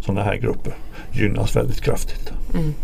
[0.00, 0.74] sådana här grupper
[1.12, 2.32] gynnas väldigt kraftigt.
[2.54, 2.74] Mm.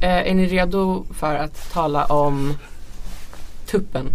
[0.00, 2.54] Eh, är ni redo för att tala om
[3.66, 4.06] tuppen.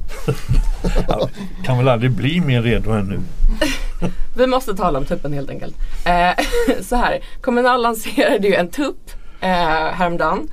[1.65, 3.19] kan väl aldrig bli mer redo än nu.
[4.37, 5.75] Vi måste tala om tuppen helt enkelt.
[6.05, 6.45] Eh,
[6.81, 9.11] så här, Kommunal lanserade ju en tupp
[9.41, 9.49] eh,
[9.93, 10.47] häromdagen.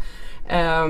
[0.48, 0.86] Eh,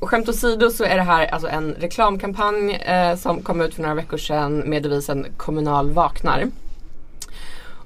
[0.00, 3.82] och skämt åsido så är det här alltså en reklamkampanj eh, som kom ut för
[3.82, 6.46] några veckor sedan med devisen Kommunal vaknar.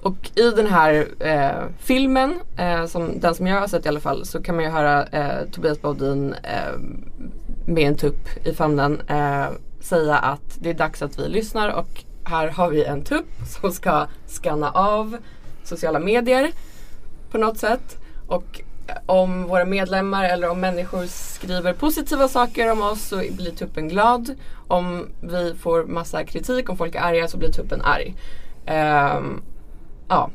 [0.02, 4.00] Och i den här eh, filmen, eh, som, den som jag har sett i alla
[4.00, 6.78] fall, så kan man ju höra eh, Tobias Baudin eh,
[7.66, 9.46] med en tupp i famnen eh,
[9.80, 13.26] säga att det är dags att vi lyssnar och här har vi en tupp
[13.60, 15.16] som ska skanna av
[15.64, 16.52] sociala medier
[17.30, 17.96] på något sätt.
[18.26, 18.60] Och
[19.06, 24.34] om våra medlemmar eller om människor skriver positiva saker om oss så blir tuppen glad.
[24.68, 28.14] Om vi får massa kritik, om folk är arga så blir tuppen arg.
[29.16, 29.42] Um,
[30.08, 30.30] ja.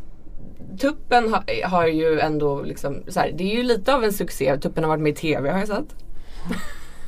[0.79, 4.57] Tuppen har, har ju ändå liksom, så här, det är ju lite av en succé.
[4.57, 5.95] Tuppen har varit med i TV har jag sett.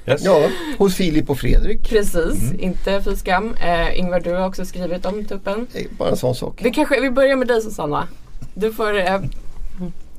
[0.05, 0.21] Yes.
[0.23, 1.89] Ja, hos Filip och Fredrik.
[1.89, 2.59] Precis, mm.
[2.59, 3.55] inte fy skam.
[3.61, 5.67] Eh, Ingvar, du har också skrivit om tuppen.
[5.97, 6.59] Bara en sån sak.
[6.63, 8.07] Vi, kanske, vi börjar med dig Susanna.
[8.53, 9.21] Du får eh,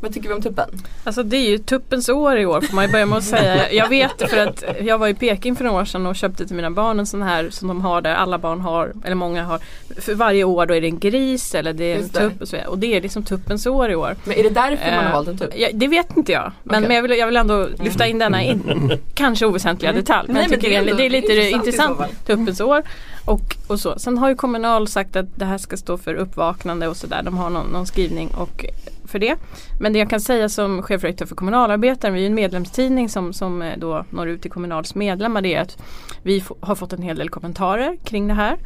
[0.05, 0.71] vad tycker vi om tuppen?
[1.05, 3.73] Alltså det är ju tuppens år i år får man ju börja med att säga.
[3.73, 6.57] Jag vet för att jag var i Peking för några år sedan och köpte till
[6.57, 9.61] mina barn en sån här som de har där alla barn har, eller många har.
[10.01, 12.57] För varje år då är det en gris eller det är en tupp och så
[12.57, 12.69] vidare.
[12.69, 14.17] Och det är liksom tuppens år i år.
[14.25, 15.53] Men är det därför man har valt en tupp?
[15.57, 16.53] Ja, det vet inte jag.
[16.63, 16.89] Men, okay.
[16.89, 20.03] men jag, vill, jag vill ändå lyfta in denna in, kanske oväsentliga mm.
[20.03, 20.27] detalj.
[20.27, 22.83] Men Nej, jag tycker men det, är, det är lite intressant, intressant tuppens år.
[23.25, 23.99] Och, och så.
[23.99, 27.23] Sen har ju Kommunal sagt att det här ska stå för uppvaknande och sådär.
[27.23, 28.65] De har någon, någon skrivning och
[29.05, 29.37] för det.
[29.81, 33.63] Men det jag kan säga som chefredaktör för kommunalarbetaren, vi är en medlemstidning som, som
[33.63, 35.79] eh, då når ut till Kommunals medlemmar, det är att
[36.23, 38.59] vi har fått en hel del kommentarer kring det här.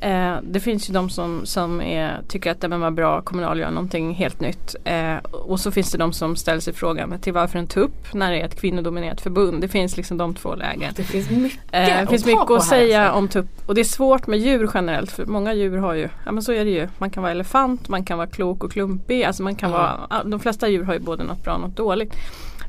[0.00, 3.70] Eh, det finns ju de som, som är, tycker att det var bra, Kommunal gör
[3.70, 4.76] någonting helt nytt.
[4.84, 8.32] Eh, och så finns det de som ställer sig frågan till varför en tupp när
[8.32, 9.60] det är ett kvinnodominerat förbund.
[9.60, 10.92] Det finns liksom de två lägen.
[10.96, 13.18] Det finns mycket, eh, det finns mycket att säga alltså.
[13.18, 13.48] om tupp.
[13.66, 16.52] Och det är svårt med djur generellt för många djur har ju, ja men så
[16.52, 16.88] är det ju.
[16.98, 19.24] Man kan vara elefant, man kan vara klok och klumpig.
[19.24, 19.80] Alltså man kan mm.
[19.80, 22.14] vara, de flesta djur har ju både något bra och något dåligt.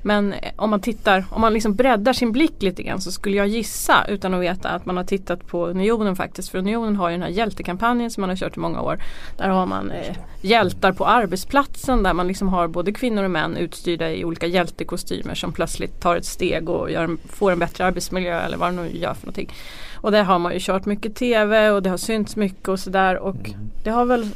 [0.02, 3.48] Men om man tittar, om man liksom breddar sin blick lite grann så skulle jag
[3.48, 6.50] gissa utan att veta att man har tittat på Unionen faktiskt.
[6.50, 9.00] För Unionen har ju den här hjältekampanjen som man har kört i många år.
[9.38, 13.58] Där har man eh, hjältar på arbetsplatsen där man liksom har både kvinnor och män
[13.58, 18.40] utstyrda i olika hjältekostymer som plötsligt tar ett steg och gör, får en bättre arbetsmiljö
[18.42, 19.54] eller vad de nu gör för någonting.
[20.02, 23.18] Och där har man ju kört mycket tv och det har synts mycket och sådär
[23.18, 23.70] och mm.
[23.84, 24.32] det har väl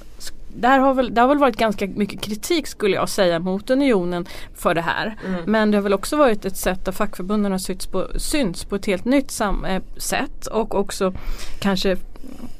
[0.56, 4.26] där har väl, det har väl varit ganska mycket kritik skulle jag säga mot unionen
[4.56, 5.18] för det här.
[5.28, 5.42] Mm.
[5.46, 8.76] Men det har väl också varit ett sätt där fackförbunden har synts på, synts på
[8.76, 11.14] ett helt nytt sam, äh, sätt och också
[11.60, 11.98] kanske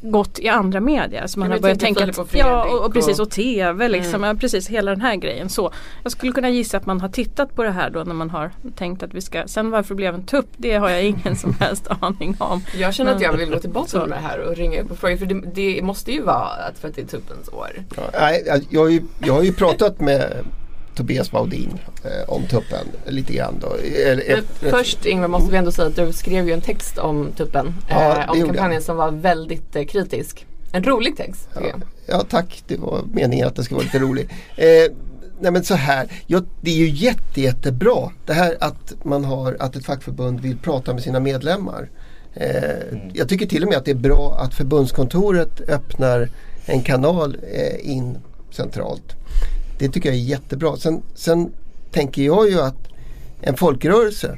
[0.02, 1.28] gått i andra medier.
[1.28, 4.28] Så man har börjat tänka att, ja, och, och, precis och TV liksom, mm.
[4.28, 5.50] ja, precis hela den här grejen.
[5.50, 5.72] Så
[6.04, 8.52] jag skulle kunna gissa att man har tittat på det här då när man har
[8.76, 11.88] tänkt att vi ska, sen varför blev en tupp det har jag ingen som helst
[12.00, 12.62] aning om.
[12.78, 15.18] Jag känner att jag vill gå tillbaka med det här och ringa upp och fråga
[15.18, 17.70] för det, det måste ju vara att för att det är tuppens år.
[17.96, 20.46] Ja, jag, jag, har ju, jag har ju pratat med
[20.96, 23.60] Tobias Baudin eh, om tuppen lite grann.
[23.62, 23.76] Då.
[24.28, 27.76] Men först Ingvar måste vi ändå säga att du skrev ju en text om tuppen.
[27.90, 30.46] Ja, eh, om kampanjen som var väldigt eh, kritisk.
[30.72, 31.50] En rolig text.
[31.54, 31.62] Ja,
[32.06, 34.30] ja, tack, det var meningen att det skulle vara lite rolig.
[34.56, 34.92] Eh,
[35.40, 39.58] nej men så här, ja, det är ju jätte, jättebra det här att man har
[39.60, 41.90] att ett fackförbund vill prata med sina medlemmar.
[42.34, 43.12] Eh, mm.
[43.14, 46.30] Jag tycker till och med att det är bra att förbundskontoret öppnar
[46.66, 48.18] en kanal eh, in
[48.52, 49.16] centralt.
[49.84, 50.78] Det tycker jag är jättebra.
[50.78, 51.54] Sen, sen
[51.92, 52.88] tänker jag ju att
[53.42, 54.38] en folkrörelse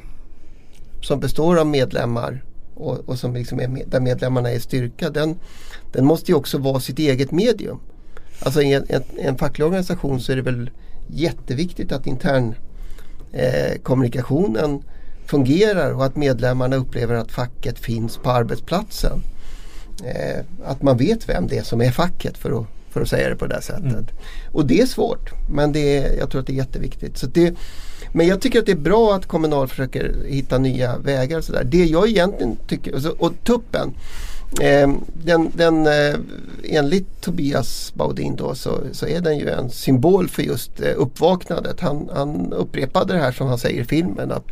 [1.02, 5.38] som består av medlemmar och, och som liksom är med, där medlemmarna är styrka den,
[5.92, 7.78] den måste ju också vara sitt eget medium.
[8.40, 10.70] Alltså i en, en, en facklig organisation så är det väl
[11.08, 12.54] jätteviktigt att intern
[13.32, 14.82] eh, kommunikationen
[15.26, 19.22] fungerar och att medlemmarna upplever att facket finns på arbetsplatsen.
[20.04, 23.28] Eh, att man vet vem det är som är facket för att för att säga
[23.28, 23.84] det på det sättet.
[23.84, 24.06] Mm.
[24.52, 27.18] Och det är svårt men det är, jag tror att det är jätteviktigt.
[27.18, 27.54] Så det,
[28.12, 31.40] men jag tycker att det är bra att Kommunal försöker hitta nya vägar.
[31.40, 31.64] Så där.
[31.64, 33.94] Det jag egentligen tycker, och tuppen
[34.60, 34.90] eh,
[35.24, 36.14] den, den, eh,
[36.64, 41.80] enligt Tobias Baudin då så, så är den ju en symbol för just eh, uppvaknandet.
[41.80, 44.46] Han, han upprepade det här som han säger i filmen att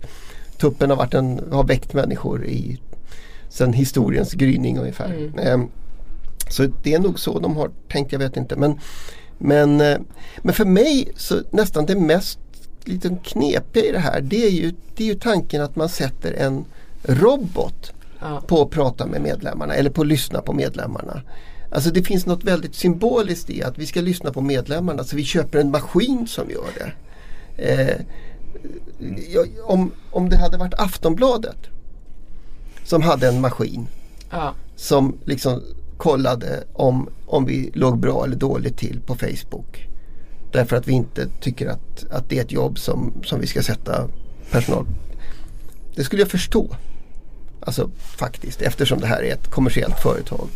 [0.58, 2.80] tuppen har, varit en, har väckt människor i
[3.48, 5.30] sen historiens gryning ungefär.
[5.38, 5.68] Mm.
[6.48, 8.56] Så det är nog så de har tänkt, jag vet inte.
[8.56, 8.80] Men,
[9.38, 9.98] men, eh,
[10.38, 12.38] men för mig så nästan det mest
[12.84, 16.32] lite knepiga i det här det är, ju, det är ju tanken att man sätter
[16.32, 16.64] en
[17.02, 18.42] robot ja.
[18.46, 21.22] på att prata med medlemmarna eller på att lyssna på medlemmarna.
[21.70, 25.24] Alltså det finns något väldigt symboliskt i att vi ska lyssna på medlemmarna så vi
[25.24, 26.92] köper en maskin som gör det.
[27.56, 28.00] Eh,
[29.64, 31.58] om, om det hade varit Aftonbladet
[32.84, 33.86] som hade en maskin
[34.30, 34.54] ja.
[34.76, 35.62] som liksom
[36.04, 39.88] kollade om, om vi låg bra eller dåligt till på Facebook.
[40.52, 43.62] Därför att vi inte tycker att, att det är ett jobb som, som vi ska
[43.62, 44.08] sätta
[44.50, 44.86] personal.
[45.96, 46.76] Det skulle jag förstå.
[47.60, 50.48] Alltså faktiskt eftersom det här är ett kommersiellt företag.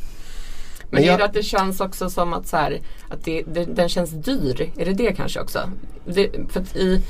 [0.91, 3.65] Men, Men är det att det känns också som att, så här, att det, det,
[3.65, 4.71] den känns dyr?
[4.77, 5.71] Är det det kanske också?
[6.07, 7.03] Det, för i,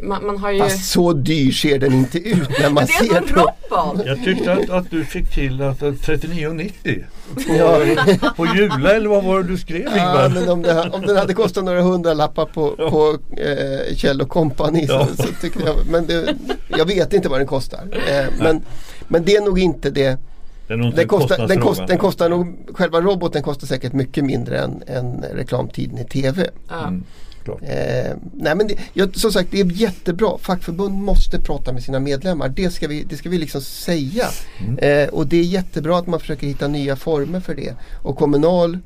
[0.00, 0.58] man, man, har ju...
[0.58, 3.46] Fast så dyr ser den inte ut när man ser den.
[3.72, 4.06] Robot!
[4.06, 7.04] Jag tyckte att, att du fick till att 39,90
[7.34, 8.32] på, ja.
[8.36, 11.34] på Jula eller vad var det du skrev ja, men om, det, om den hade
[11.34, 12.90] kostat några hundralappar på, ja.
[12.90, 15.06] på eh, Kjell Company så, ja.
[15.16, 16.36] så tyckte jag, men det,
[16.68, 17.88] jag vet inte vad den kostar.
[18.08, 18.62] Eh, men,
[19.08, 20.18] men det är nog inte det
[20.66, 25.24] den, kostar, den, kost, den kostar nog, själva roboten kostar säkert mycket mindre än, än
[25.32, 26.50] reklamtiden i TV.
[26.84, 27.04] Mm.
[27.48, 30.38] Eh, nej men det, jag, som sagt det är jättebra.
[30.38, 32.48] Fackförbund måste prata med sina medlemmar.
[32.48, 34.26] Det ska vi, det ska vi liksom säga.
[34.58, 34.78] Mm.
[34.78, 37.74] Eh, och det är jättebra att man försöker hitta nya former för det.
[38.02, 38.78] Och Kommunal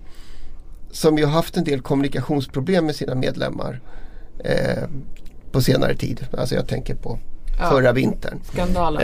[0.90, 3.81] som ju har haft en del kommunikationsproblem med sina medlemmar
[4.45, 4.85] eh,
[5.53, 6.27] på senare tid.
[6.38, 7.19] Alltså jag tänker på
[7.59, 7.71] ja.
[7.71, 8.40] förra vintern.
[8.53, 9.03] Skandalen.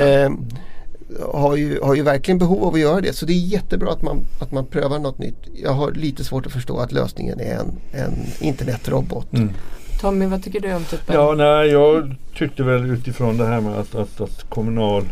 [1.19, 3.13] Eh, har ju, har ju verkligen behov av att göra det.
[3.13, 5.39] Så det är jättebra att man, att man prövar något nytt.
[5.55, 9.33] Jag har lite svårt att förstå att lösningen är en, en internetrobot.
[9.33, 9.51] Mm.
[10.01, 11.15] Tommy, vad tycker du om tuppen?
[11.15, 15.05] Ja, nej, jag tyckte väl utifrån det här med att, att, att Kommunal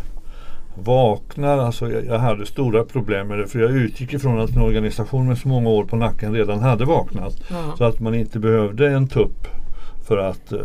[0.75, 1.57] vaknar.
[1.57, 5.27] Alltså jag, jag, hade stora problem med det för jag utgick ifrån att en organisation
[5.27, 7.33] med så många år på nacken redan hade vaknat.
[7.49, 7.73] Ja.
[7.77, 9.47] Så att man inte behövde en tupp
[10.07, 10.59] för att uh,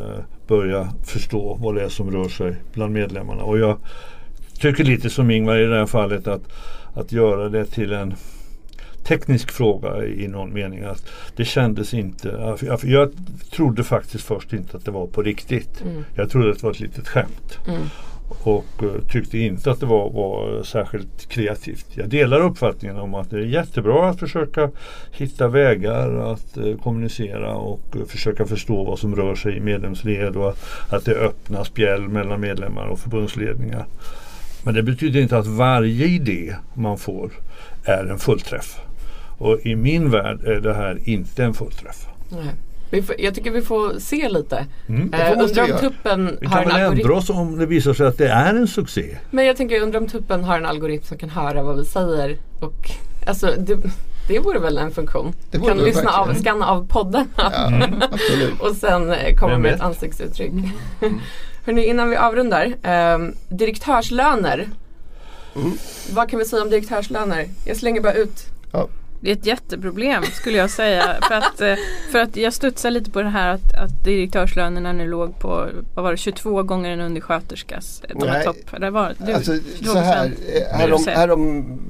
[0.46, 3.42] börja förstå vad det är som rör sig bland medlemmarna.
[3.42, 3.78] Och jag
[4.60, 6.42] tycker lite som Ingvar i det här fallet att,
[6.94, 8.14] att göra det till en
[9.06, 10.84] teknisk fråga i någon mening.
[10.84, 13.12] Att det kändes inte, jag, jag
[13.50, 15.82] trodde faktiskt först inte att det var på riktigt.
[15.82, 16.04] Mm.
[16.14, 17.58] Jag trodde att det var ett litet skämt.
[17.68, 17.82] Mm.
[18.42, 21.86] och uh, tyckte inte att det var, var särskilt kreativt.
[21.94, 24.70] Jag delar uppfattningen om att det är jättebra att försöka
[25.12, 30.36] hitta vägar att uh, kommunicera och uh, försöka förstå vad som rör sig i medlemsled
[30.36, 30.56] och
[30.88, 33.86] att det öppnar spjäll mellan medlemmar och förbundsledningar.
[34.66, 37.30] Men det betyder inte att varje idé man får
[37.84, 38.78] är en fullträff.
[39.38, 42.06] Och i min värld är det här inte en fullträff.
[42.90, 43.02] Nej.
[43.02, 44.66] Får, jag tycker vi får se lite.
[44.88, 45.02] Mm.
[45.38, 48.28] Undrar om tuppen vi har kan väl ändra oss om det visar sig att det
[48.28, 49.16] är en succé.
[49.30, 52.36] Men jag tänker undra om tuppen har en algoritm som kan höra vad vi säger.
[52.60, 52.90] Och,
[53.26, 53.78] alltså, det,
[54.28, 55.32] det vore väl en funktion.
[55.50, 57.72] Det kan lyssna av, scanna av podden ja,
[58.58, 60.52] och sen eh, komma med ett ansiktsuttryck.
[60.52, 60.72] Mm.
[61.66, 62.74] Hörrni, innan vi avrundar.
[62.82, 64.68] Eh, direktörslöner.
[65.56, 65.72] Mm.
[66.12, 67.46] Vad kan vi säga om direktörslöner?
[67.64, 68.46] Jag slänger bara ut.
[68.72, 68.88] Ja.
[69.20, 71.16] Det är ett jätteproblem skulle jag säga.
[71.28, 71.74] för, att, eh,
[72.12, 76.04] för att jag studsar lite på det här att, att direktörslönerna nu låg på vad
[76.04, 78.02] var det, 22 gånger en undersköterskas.
[78.08, 78.80] De Nej, topp.
[78.80, 79.52] Det var, du, alltså,
[79.84, 80.32] så här,
[80.72, 81.80] härom, härom,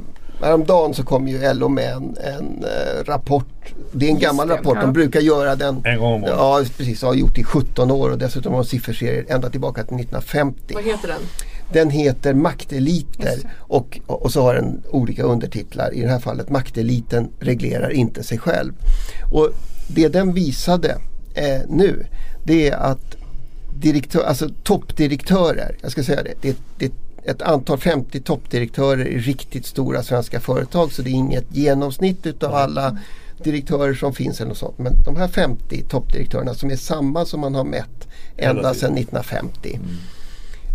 [0.42, 2.64] häromdagen så kom ju LO med en, en
[3.04, 3.55] rapport.
[3.92, 4.76] Det är en Just gammal rapport.
[4.76, 4.80] Ja.
[4.80, 5.82] De brukar göra den.
[5.84, 6.34] En gång om året.
[6.36, 9.96] Ja precis, har gjort i 17 år och dessutom har de sifferserier ända tillbaka till
[9.96, 10.74] 1950.
[10.74, 11.20] Vad heter den?
[11.72, 15.94] Den heter Makteliter och, och så har den olika undertitlar.
[15.94, 18.72] I det här fallet Makteliten reglerar inte sig själv.
[19.32, 19.50] Och
[19.88, 20.98] Det den visade
[21.34, 22.06] eh, nu
[22.44, 23.16] det är att
[23.74, 26.92] direktör, alltså toppdirektörer, jag ska säga det, det, det
[27.26, 32.54] ett antal 50 toppdirektörer i riktigt stora svenska företag så det är inget genomsnitt utav
[32.54, 32.98] alla
[33.44, 34.78] direktörer som finns eller något sånt.
[34.78, 39.74] Men de här 50 toppdirektörerna som är samma som man har mätt ända sedan 1950.
[39.74, 39.88] Mm.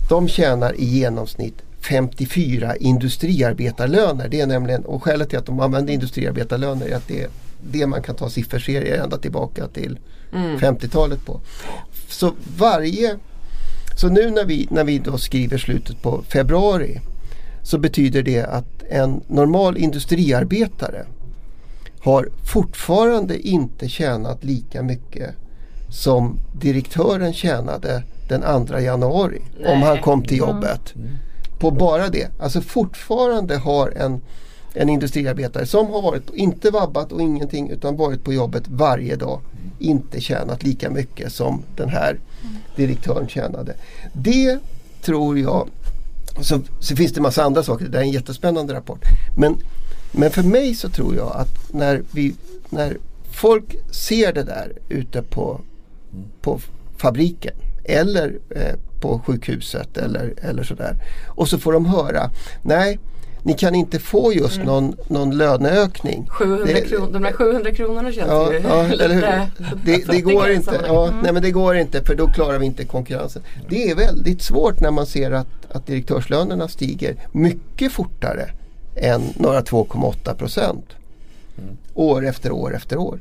[0.09, 4.27] De tjänar i genomsnitt 54 industriarbetarlöner.
[4.27, 7.29] Det är nämligen, och skälet till att de använder industriarbetarlöner är att det är
[7.71, 9.99] det man kan ta sifferserier ända tillbaka till
[10.33, 10.57] mm.
[10.57, 11.39] 50-talet på.
[12.09, 13.17] Så varje
[13.95, 16.99] så nu när vi, när vi då skriver slutet på februari
[17.63, 21.05] så betyder det att en normal industriarbetare
[22.03, 25.35] har fortfarande inte tjänat lika mycket
[25.89, 29.73] som direktören tjänade den 2 januari Nej.
[29.73, 30.95] om han kom till jobbet.
[30.95, 31.09] Mm.
[31.59, 32.27] På bara det.
[32.39, 34.21] Alltså fortfarande har en,
[34.73, 39.39] en industriarbetare som har varit, inte vabbat och ingenting utan varit på jobbet varje dag
[39.79, 42.19] inte tjänat lika mycket som den här
[42.75, 43.73] direktören tjänade.
[44.13, 44.59] Det
[45.01, 45.69] tror jag,
[46.41, 49.01] så, så finns det massa andra saker, det är en jättespännande rapport.
[49.37, 49.57] Men,
[50.11, 52.35] men för mig så tror jag att när, vi,
[52.69, 52.97] när
[53.31, 55.61] folk ser det där ute på,
[56.41, 56.59] på
[56.97, 60.95] fabriken eller eh, på sjukhuset eller, eller sådär.
[61.27, 62.29] Och så får de höra,
[62.61, 62.99] nej
[63.43, 64.67] ni kan inte få just mm.
[64.67, 66.27] någon, någon löneökning.
[66.29, 69.51] 700 det, kron, de där 700 kronorna känns ja, ju ja, lite
[69.85, 70.81] det, det går inte.
[70.87, 71.19] Ja, mm.
[71.23, 73.41] nej men det går inte för då klarar vi inte konkurrensen.
[73.69, 78.49] Det är väldigt svårt när man ser att, att direktörslönerna stiger mycket fortare
[78.95, 80.85] än några 2,8 procent.
[81.57, 81.77] Mm.
[81.93, 83.19] År efter år efter år.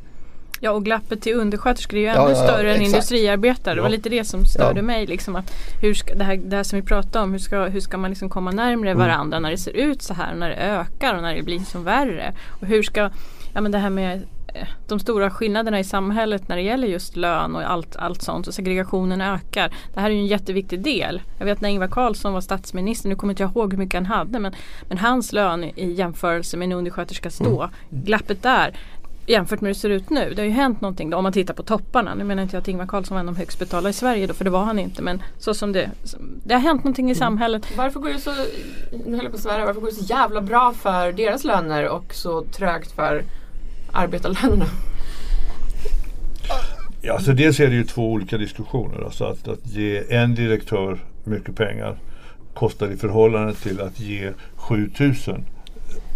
[0.63, 3.75] Ja och glappet till undersköterskor är ju ännu ja, ja, större än industriarbetare.
[3.75, 5.07] Det var lite det som störde mig.
[5.07, 5.53] Liksom, att
[5.83, 8.11] hur ska, det, här, det här som vi pratade om, hur ska, hur ska man
[8.11, 9.03] liksom komma närmre mm.
[9.03, 11.85] varandra när det ser ut så här, när det ökar och när det blir som
[11.85, 12.35] värre.
[12.61, 13.11] Och hur ska,
[13.55, 14.23] ja men det här med
[14.89, 18.55] de stora skillnaderna i samhället när det gäller just lön och allt, allt sånt och
[18.55, 19.75] segregationen ökar.
[19.95, 21.23] Det här är ju en jätteviktig del.
[21.39, 24.07] Jag vet när Ingvar Carlsson var statsminister, nu kommer inte jag ihåg hur mycket han
[24.07, 24.55] hade men,
[24.89, 28.05] men hans lön i jämförelse med en undersköterskas då, mm.
[28.05, 28.77] glappet där
[29.27, 30.33] jämfört med hur det ser ut nu.
[30.35, 32.15] Det har ju hänt någonting då, om man tittar på topparna.
[32.15, 34.27] Nu menar inte jag att Ingvar Carlsson var en av de högst betalda i Sverige
[34.27, 35.03] då, för det var han inte.
[35.03, 35.91] Men så som det,
[36.45, 37.19] det har hänt någonting i mm.
[37.19, 37.77] samhället.
[37.77, 38.31] Varför går det så,
[39.07, 41.89] nu höll jag på att svära, varför går det så jävla bra för deras löner
[41.89, 43.25] och så trögt för
[43.93, 44.67] arbetarlönerna?
[47.03, 49.05] Ja, alltså dels är det ju två olika diskussioner.
[49.05, 51.97] Alltså att, att ge en direktör mycket pengar
[52.55, 55.45] kostar i förhållande till att ge 7000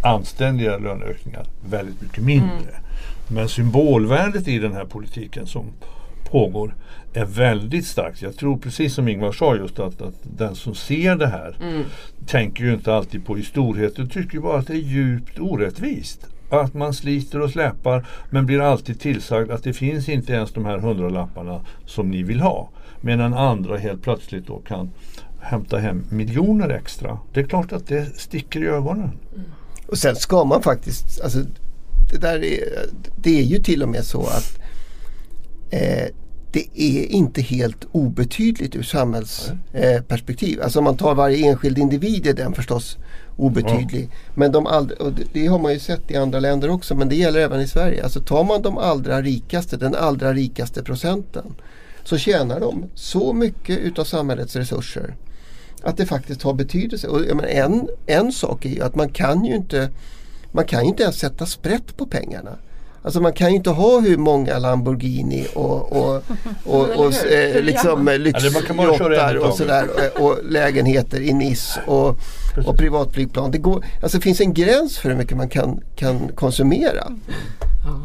[0.03, 2.49] anständiga löneökningar väldigt mycket mindre.
[2.49, 2.85] Mm.
[3.29, 5.67] Men symbolvärdet i den här politiken som
[6.31, 6.75] pågår
[7.13, 8.23] är väldigt starkt.
[8.23, 11.85] Jag tror precis som Ingvar sa just att, att den som ser det här mm.
[12.27, 16.27] tänker ju inte alltid på i storhet och tycker bara att det är djupt orättvist.
[16.61, 20.64] Att man sliter och släpar men blir alltid tillsagd att det finns inte ens de
[20.64, 22.71] här hundralapparna som ni vill ha.
[23.01, 24.90] Medan andra helt plötsligt då kan
[25.40, 27.19] hämta hem miljoner extra.
[27.33, 29.11] Det är klart att det sticker i ögonen.
[29.35, 29.47] Mm.
[29.87, 31.38] Och sen ska man faktiskt, alltså,
[32.11, 32.64] det, där är,
[33.17, 34.59] det är ju till och med så att
[35.71, 36.09] eh,
[36.55, 40.59] det är inte helt obetydligt ur samhällsperspektiv.
[40.59, 42.99] Eh, alltså om man tar varje enskild individ är den förstås
[43.37, 44.03] obetydlig.
[44.03, 44.11] Mm.
[44.35, 47.17] Men de aldrig, och det har man ju sett i andra länder också men det
[47.17, 48.05] gäller även i Sverige.
[48.05, 51.55] Alltså tar man de allra rikaste, den allra rikaste procenten
[52.05, 55.15] så tjänar de så mycket utav samhällets resurser
[55.83, 57.09] att det faktiskt har betydelse.
[57.09, 59.90] Och menar, en, en sak är ju att man kan ju inte
[60.52, 62.57] man kan ju inte ens sätta sprätt på pengarna.
[63.05, 66.25] Alltså man kan ju inte ha hur många Lamborghini och, och,
[66.65, 69.88] och, och eh, liksom lyxjottar och sådär
[70.19, 72.19] och, lägenheter i Nice och,
[72.67, 73.50] och privatflygplan.
[73.50, 77.13] Det, går, alltså det finns en gräns för hur mycket man kan, kan konsumera.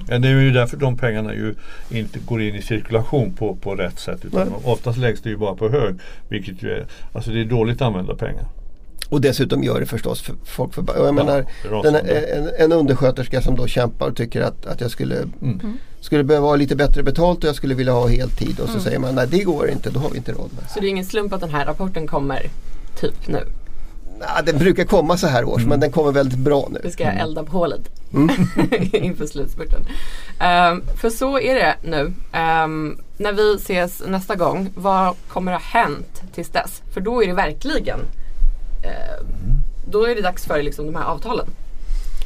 [0.09, 1.55] Ja, det är ju därför de pengarna ju
[1.89, 4.25] inte går in i cirkulation på, på rätt sätt.
[4.25, 4.57] Utan Nej.
[4.63, 5.95] oftast läggs det ju bara på hög.
[6.29, 8.45] Vilket ju är, alltså det är dåligt använda pengar.
[9.09, 11.45] Och dessutom gör det förstås för folk för Jag menar,
[11.83, 15.31] den, en, en undersköterska som då kämpar och tycker att, att jag skulle, mm.
[15.41, 15.77] mm.
[16.01, 18.59] skulle behöva ha lite bättre betalt och jag skulle vilja ha heltid.
[18.59, 18.83] Och så mm.
[18.83, 20.89] säger man nej det går inte, då har vi inte råd med Så det är
[20.89, 22.49] ingen slump att den här rapporten kommer
[22.99, 23.45] typ nu?
[24.19, 25.69] Nah, den brukar komma så här års mm.
[25.69, 26.79] men den kommer väldigt bra nu.
[26.83, 27.17] Vi ska mm.
[27.17, 27.81] elda på hålet
[28.13, 28.29] mm.
[28.93, 29.81] inför slutspurten.
[29.81, 31.99] Um, för så är det nu.
[32.03, 36.81] Um, när vi ses nästa gång, vad kommer ha hänt tills dess?
[36.93, 37.99] För då är det verkligen
[38.85, 39.25] uh,
[39.85, 41.45] då är det dags för liksom, de här avtalen.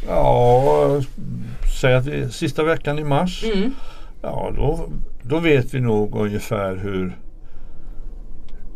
[0.08, 1.02] Ja,
[1.82, 3.44] säg att det är sista veckan i mars.
[3.44, 3.74] Mm.
[4.22, 4.90] Ja, då,
[5.22, 7.18] då vet vi nog ungefär hur,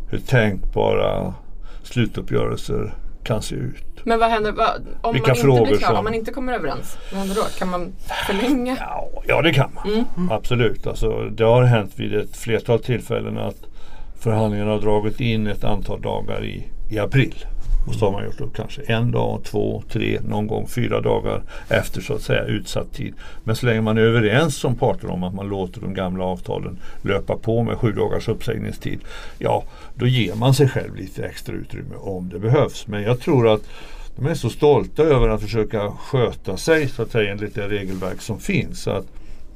[0.08, 1.34] hur tänkbara
[1.82, 3.84] slutuppgörelser kan se ut.
[4.04, 4.54] Men vad händer
[5.00, 5.96] om Vilka man inte blir klar, som...
[5.96, 6.98] om man inte kommer överens?
[7.10, 7.42] Vad händer då?
[7.58, 7.92] Kan man
[8.26, 8.76] förlänga?
[8.80, 10.06] Ja, ja det kan man.
[10.16, 10.30] Mm.
[10.30, 10.86] Absolut.
[10.86, 13.66] Alltså, det har hänt vid ett flertal tillfällen att
[14.18, 17.44] förhandlingarna har dragit in ett antal dagar i, i april.
[17.88, 21.42] Och så har man gjort upp kanske en dag, två, tre, någon gång fyra dagar
[21.68, 23.14] efter så att säga utsatt tid.
[23.44, 26.78] Men så länge man är överens som parter om att man låter de gamla avtalen
[27.02, 29.00] löpa på med sju dagars uppsägningstid.
[29.38, 29.64] Ja,
[29.94, 32.86] då ger man sig själv lite extra utrymme om det behövs.
[32.86, 33.62] Men jag tror att
[34.16, 38.20] de är så stolta över att försöka sköta sig så att säga enligt det regelverk
[38.20, 38.82] som finns.
[38.82, 39.06] Så att,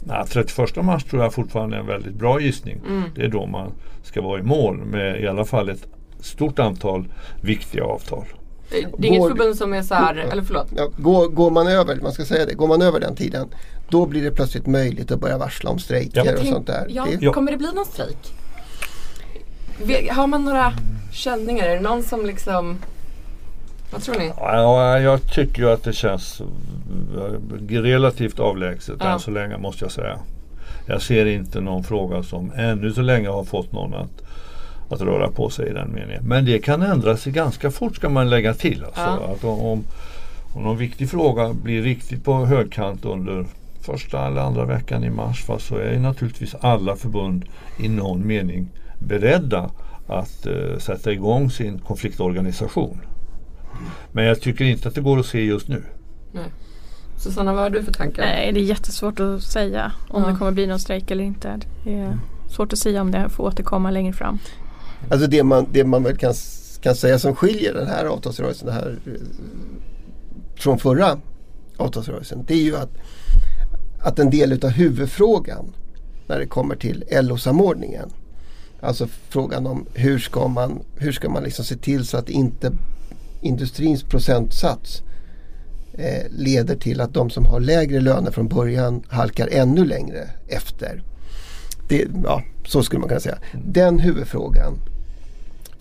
[0.05, 2.81] nej, 31 mars tror jag fortfarande är en väldigt bra gissning.
[2.89, 3.03] Mm.
[3.15, 3.73] Det är då man
[4.03, 5.87] ska vara i mål med i alla fall ett
[6.23, 7.09] stort antal
[7.41, 8.25] viktiga avtal.
[8.71, 10.69] Det är inget förbund som är så här, eller förlåt.
[10.77, 13.49] Ja, går, går, man över, man ska säga det, går man över den tiden
[13.93, 16.41] då blir det plötsligt möjligt att börja varsla om strejker ja.
[16.41, 16.87] och sånt där.
[16.89, 18.33] Ja, det, kommer det bli någon strejk?
[20.11, 20.73] Har man några
[21.13, 21.65] känningar?
[21.65, 22.79] Är det någon som liksom
[23.93, 24.33] vad tror ni?
[24.37, 26.43] Ja, jag tycker ju att det känns
[27.69, 29.13] relativt avlägset ja.
[29.13, 30.19] än så länge måste jag säga.
[30.87, 34.23] Jag ser inte någon fråga som ännu så länge har fått någon att
[34.93, 36.25] att röra på sig i den meningen.
[36.25, 38.85] Men det kan ändra sig ganska fort ska man lägga till.
[38.85, 39.35] Alltså, ja.
[39.35, 39.85] att om,
[40.55, 43.47] om någon viktig fråga blir riktigt på högkant under
[43.81, 47.45] första eller andra veckan i mars så är naturligtvis alla förbund
[47.79, 48.69] i någon mening
[48.99, 49.71] beredda
[50.07, 53.01] att uh, sätta igång sin konfliktorganisation.
[54.13, 55.83] Men jag tycker inte att det går att se just nu.
[56.33, 56.45] Nej.
[57.17, 58.23] Susanna, vad har du för tankar?
[58.23, 60.29] Nej, det är jättesvårt att säga om ja.
[60.29, 61.61] det kommer bli någon strejk eller inte.
[61.85, 62.19] Det är
[62.49, 64.39] svårt att säga om det får återkomma längre fram.
[65.11, 66.35] Alltså det man, det man väl kan,
[66.81, 69.13] kan säga som skiljer den här avtalsrörelsen det här, eh,
[70.57, 71.19] från förra
[71.77, 72.45] avtalsrörelsen.
[72.47, 72.91] Det är ju att,
[74.01, 75.75] att en del utav huvudfrågan
[76.27, 78.11] när det kommer till LO-samordningen.
[78.81, 82.73] Alltså frågan om hur ska man, hur ska man liksom se till så att inte
[83.41, 85.03] industrins procentsats
[85.93, 91.03] eh, leder till att de som har lägre löner från början halkar ännu längre efter.
[91.89, 93.39] Det, ja, så skulle man kunna säga.
[93.65, 94.79] Den huvudfrågan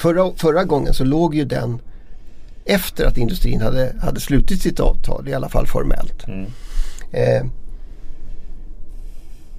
[0.01, 1.79] Förra, förra gången så låg ju den
[2.65, 6.27] efter att industrin hade, hade slutit sitt avtal, i alla fall formellt.
[6.27, 6.45] Mm.
[7.11, 7.45] Eh,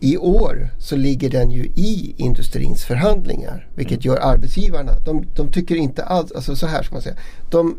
[0.01, 3.69] I år så ligger den ju i industrins förhandlingar.
[3.75, 4.07] Vilket mm.
[4.07, 7.17] gör arbetsgivarna, de, de, tycker inte alls, alltså så här ska man säga.
[7.51, 7.77] De,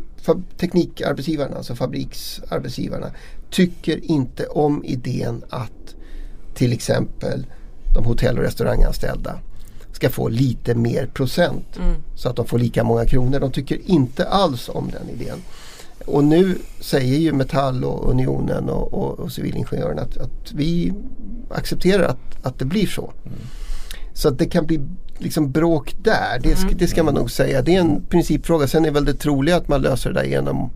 [0.57, 3.11] teknikarbetsgivarna, alltså fabriksarbetsgivarna,
[3.49, 5.95] tycker inte om idén att
[6.53, 7.45] till exempel
[7.93, 9.39] de hotell och restauranganställda
[9.93, 11.77] ska få lite mer procent.
[11.77, 11.95] Mm.
[12.15, 13.39] Så att de får lika många kronor.
[13.39, 15.37] De tycker inte alls om den idén.
[16.05, 20.93] Och nu säger ju Metall och Unionen och, och, och civilingenjörerna att, att, vi
[21.49, 23.13] accepterar att, att det blir så.
[23.25, 23.37] Mm.
[24.13, 24.81] Så att det kan bli
[25.17, 26.39] liksom bråk där.
[26.43, 26.77] Det, mm.
[26.77, 27.61] det ska man nog säga.
[27.61, 28.67] Det är en principfråga.
[28.67, 30.69] Sen är väl det troliga att man löser det där genom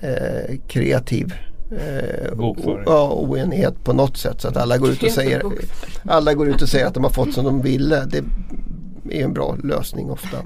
[0.00, 1.34] eh, kreativ
[1.70, 4.40] eh, ja, oenighet på något sätt.
[4.40, 5.42] Så att alla går, ut och säger,
[6.04, 8.04] alla går ut och säger att de har fått som de ville.
[8.04, 8.18] Det
[9.10, 10.36] är en bra lösning ofta.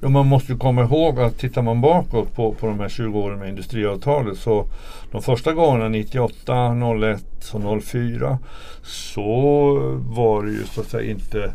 [0.00, 3.38] Ja, man måste komma ihåg att tittar man bakåt på, på de här 20 åren
[3.38, 4.66] med industriavtalet så
[5.12, 6.74] de första gångerna 98,
[7.12, 8.38] 01 och 04
[8.82, 11.52] så var det ju så att säga inte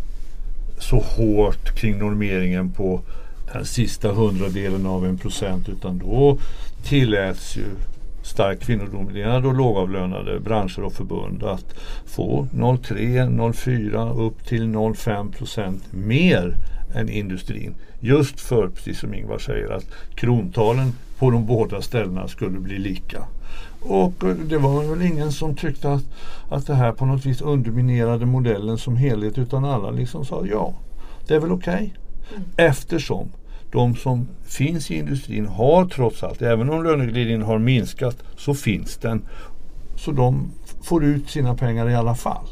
[0.80, 3.02] så hårt kring normeringen på
[3.54, 6.38] den sista hundradelen av en procent utan då
[6.84, 7.66] tilläts ju
[8.24, 15.84] starkt kvinnodominerade och lågavlönade branscher och förbund att få 0,3, 0,4 upp till 0,5 procent
[15.92, 16.56] mer
[16.96, 17.76] än industrin.
[18.00, 23.28] Just för, precis som Ingvar säger, att krontalen på de båda ställena skulle bli lika.
[23.82, 26.04] Och eh, det var väl ingen som tyckte att,
[26.50, 30.74] att det här på något vis underminerade modellen som helhet utan alla liksom sa ja,
[31.28, 31.74] det är väl okej.
[31.74, 31.90] Okay.
[32.36, 32.50] Mm.
[32.58, 33.32] Eftersom
[33.74, 38.98] de som finns i industrin har trots allt, även om löneglidningen har minskat, så finns
[38.98, 39.22] den.
[39.96, 40.52] Så de
[40.84, 42.48] får ut sina pengar i alla fall.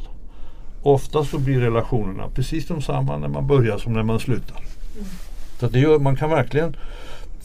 [0.83, 4.57] Ofta så blir relationerna precis de samma när man börjar som när man slutar.
[4.57, 5.07] Mm.
[5.59, 6.75] Så det gör, man kan verkligen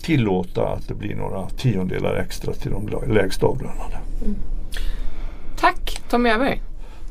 [0.03, 3.99] tillåta att det blir några tiondelar extra till de lägst avlönade.
[4.25, 4.37] Mm.
[5.57, 6.63] Tack Tommy Öberg.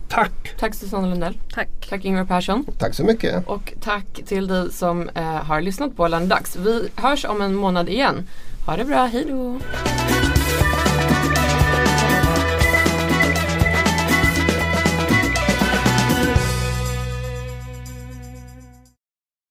[0.10, 0.58] Tack!
[0.60, 1.40] Tack Susanne Lundell.
[1.54, 1.70] Tack.
[1.90, 2.66] Tack Ingvar Persson.
[2.78, 3.48] Tack så mycket.
[3.48, 6.56] Och tack till dig som eh, har lyssnat på Lönedags.
[6.56, 8.28] Vi hörs om en månad igen.
[8.66, 9.60] Ha det bra, hejdå!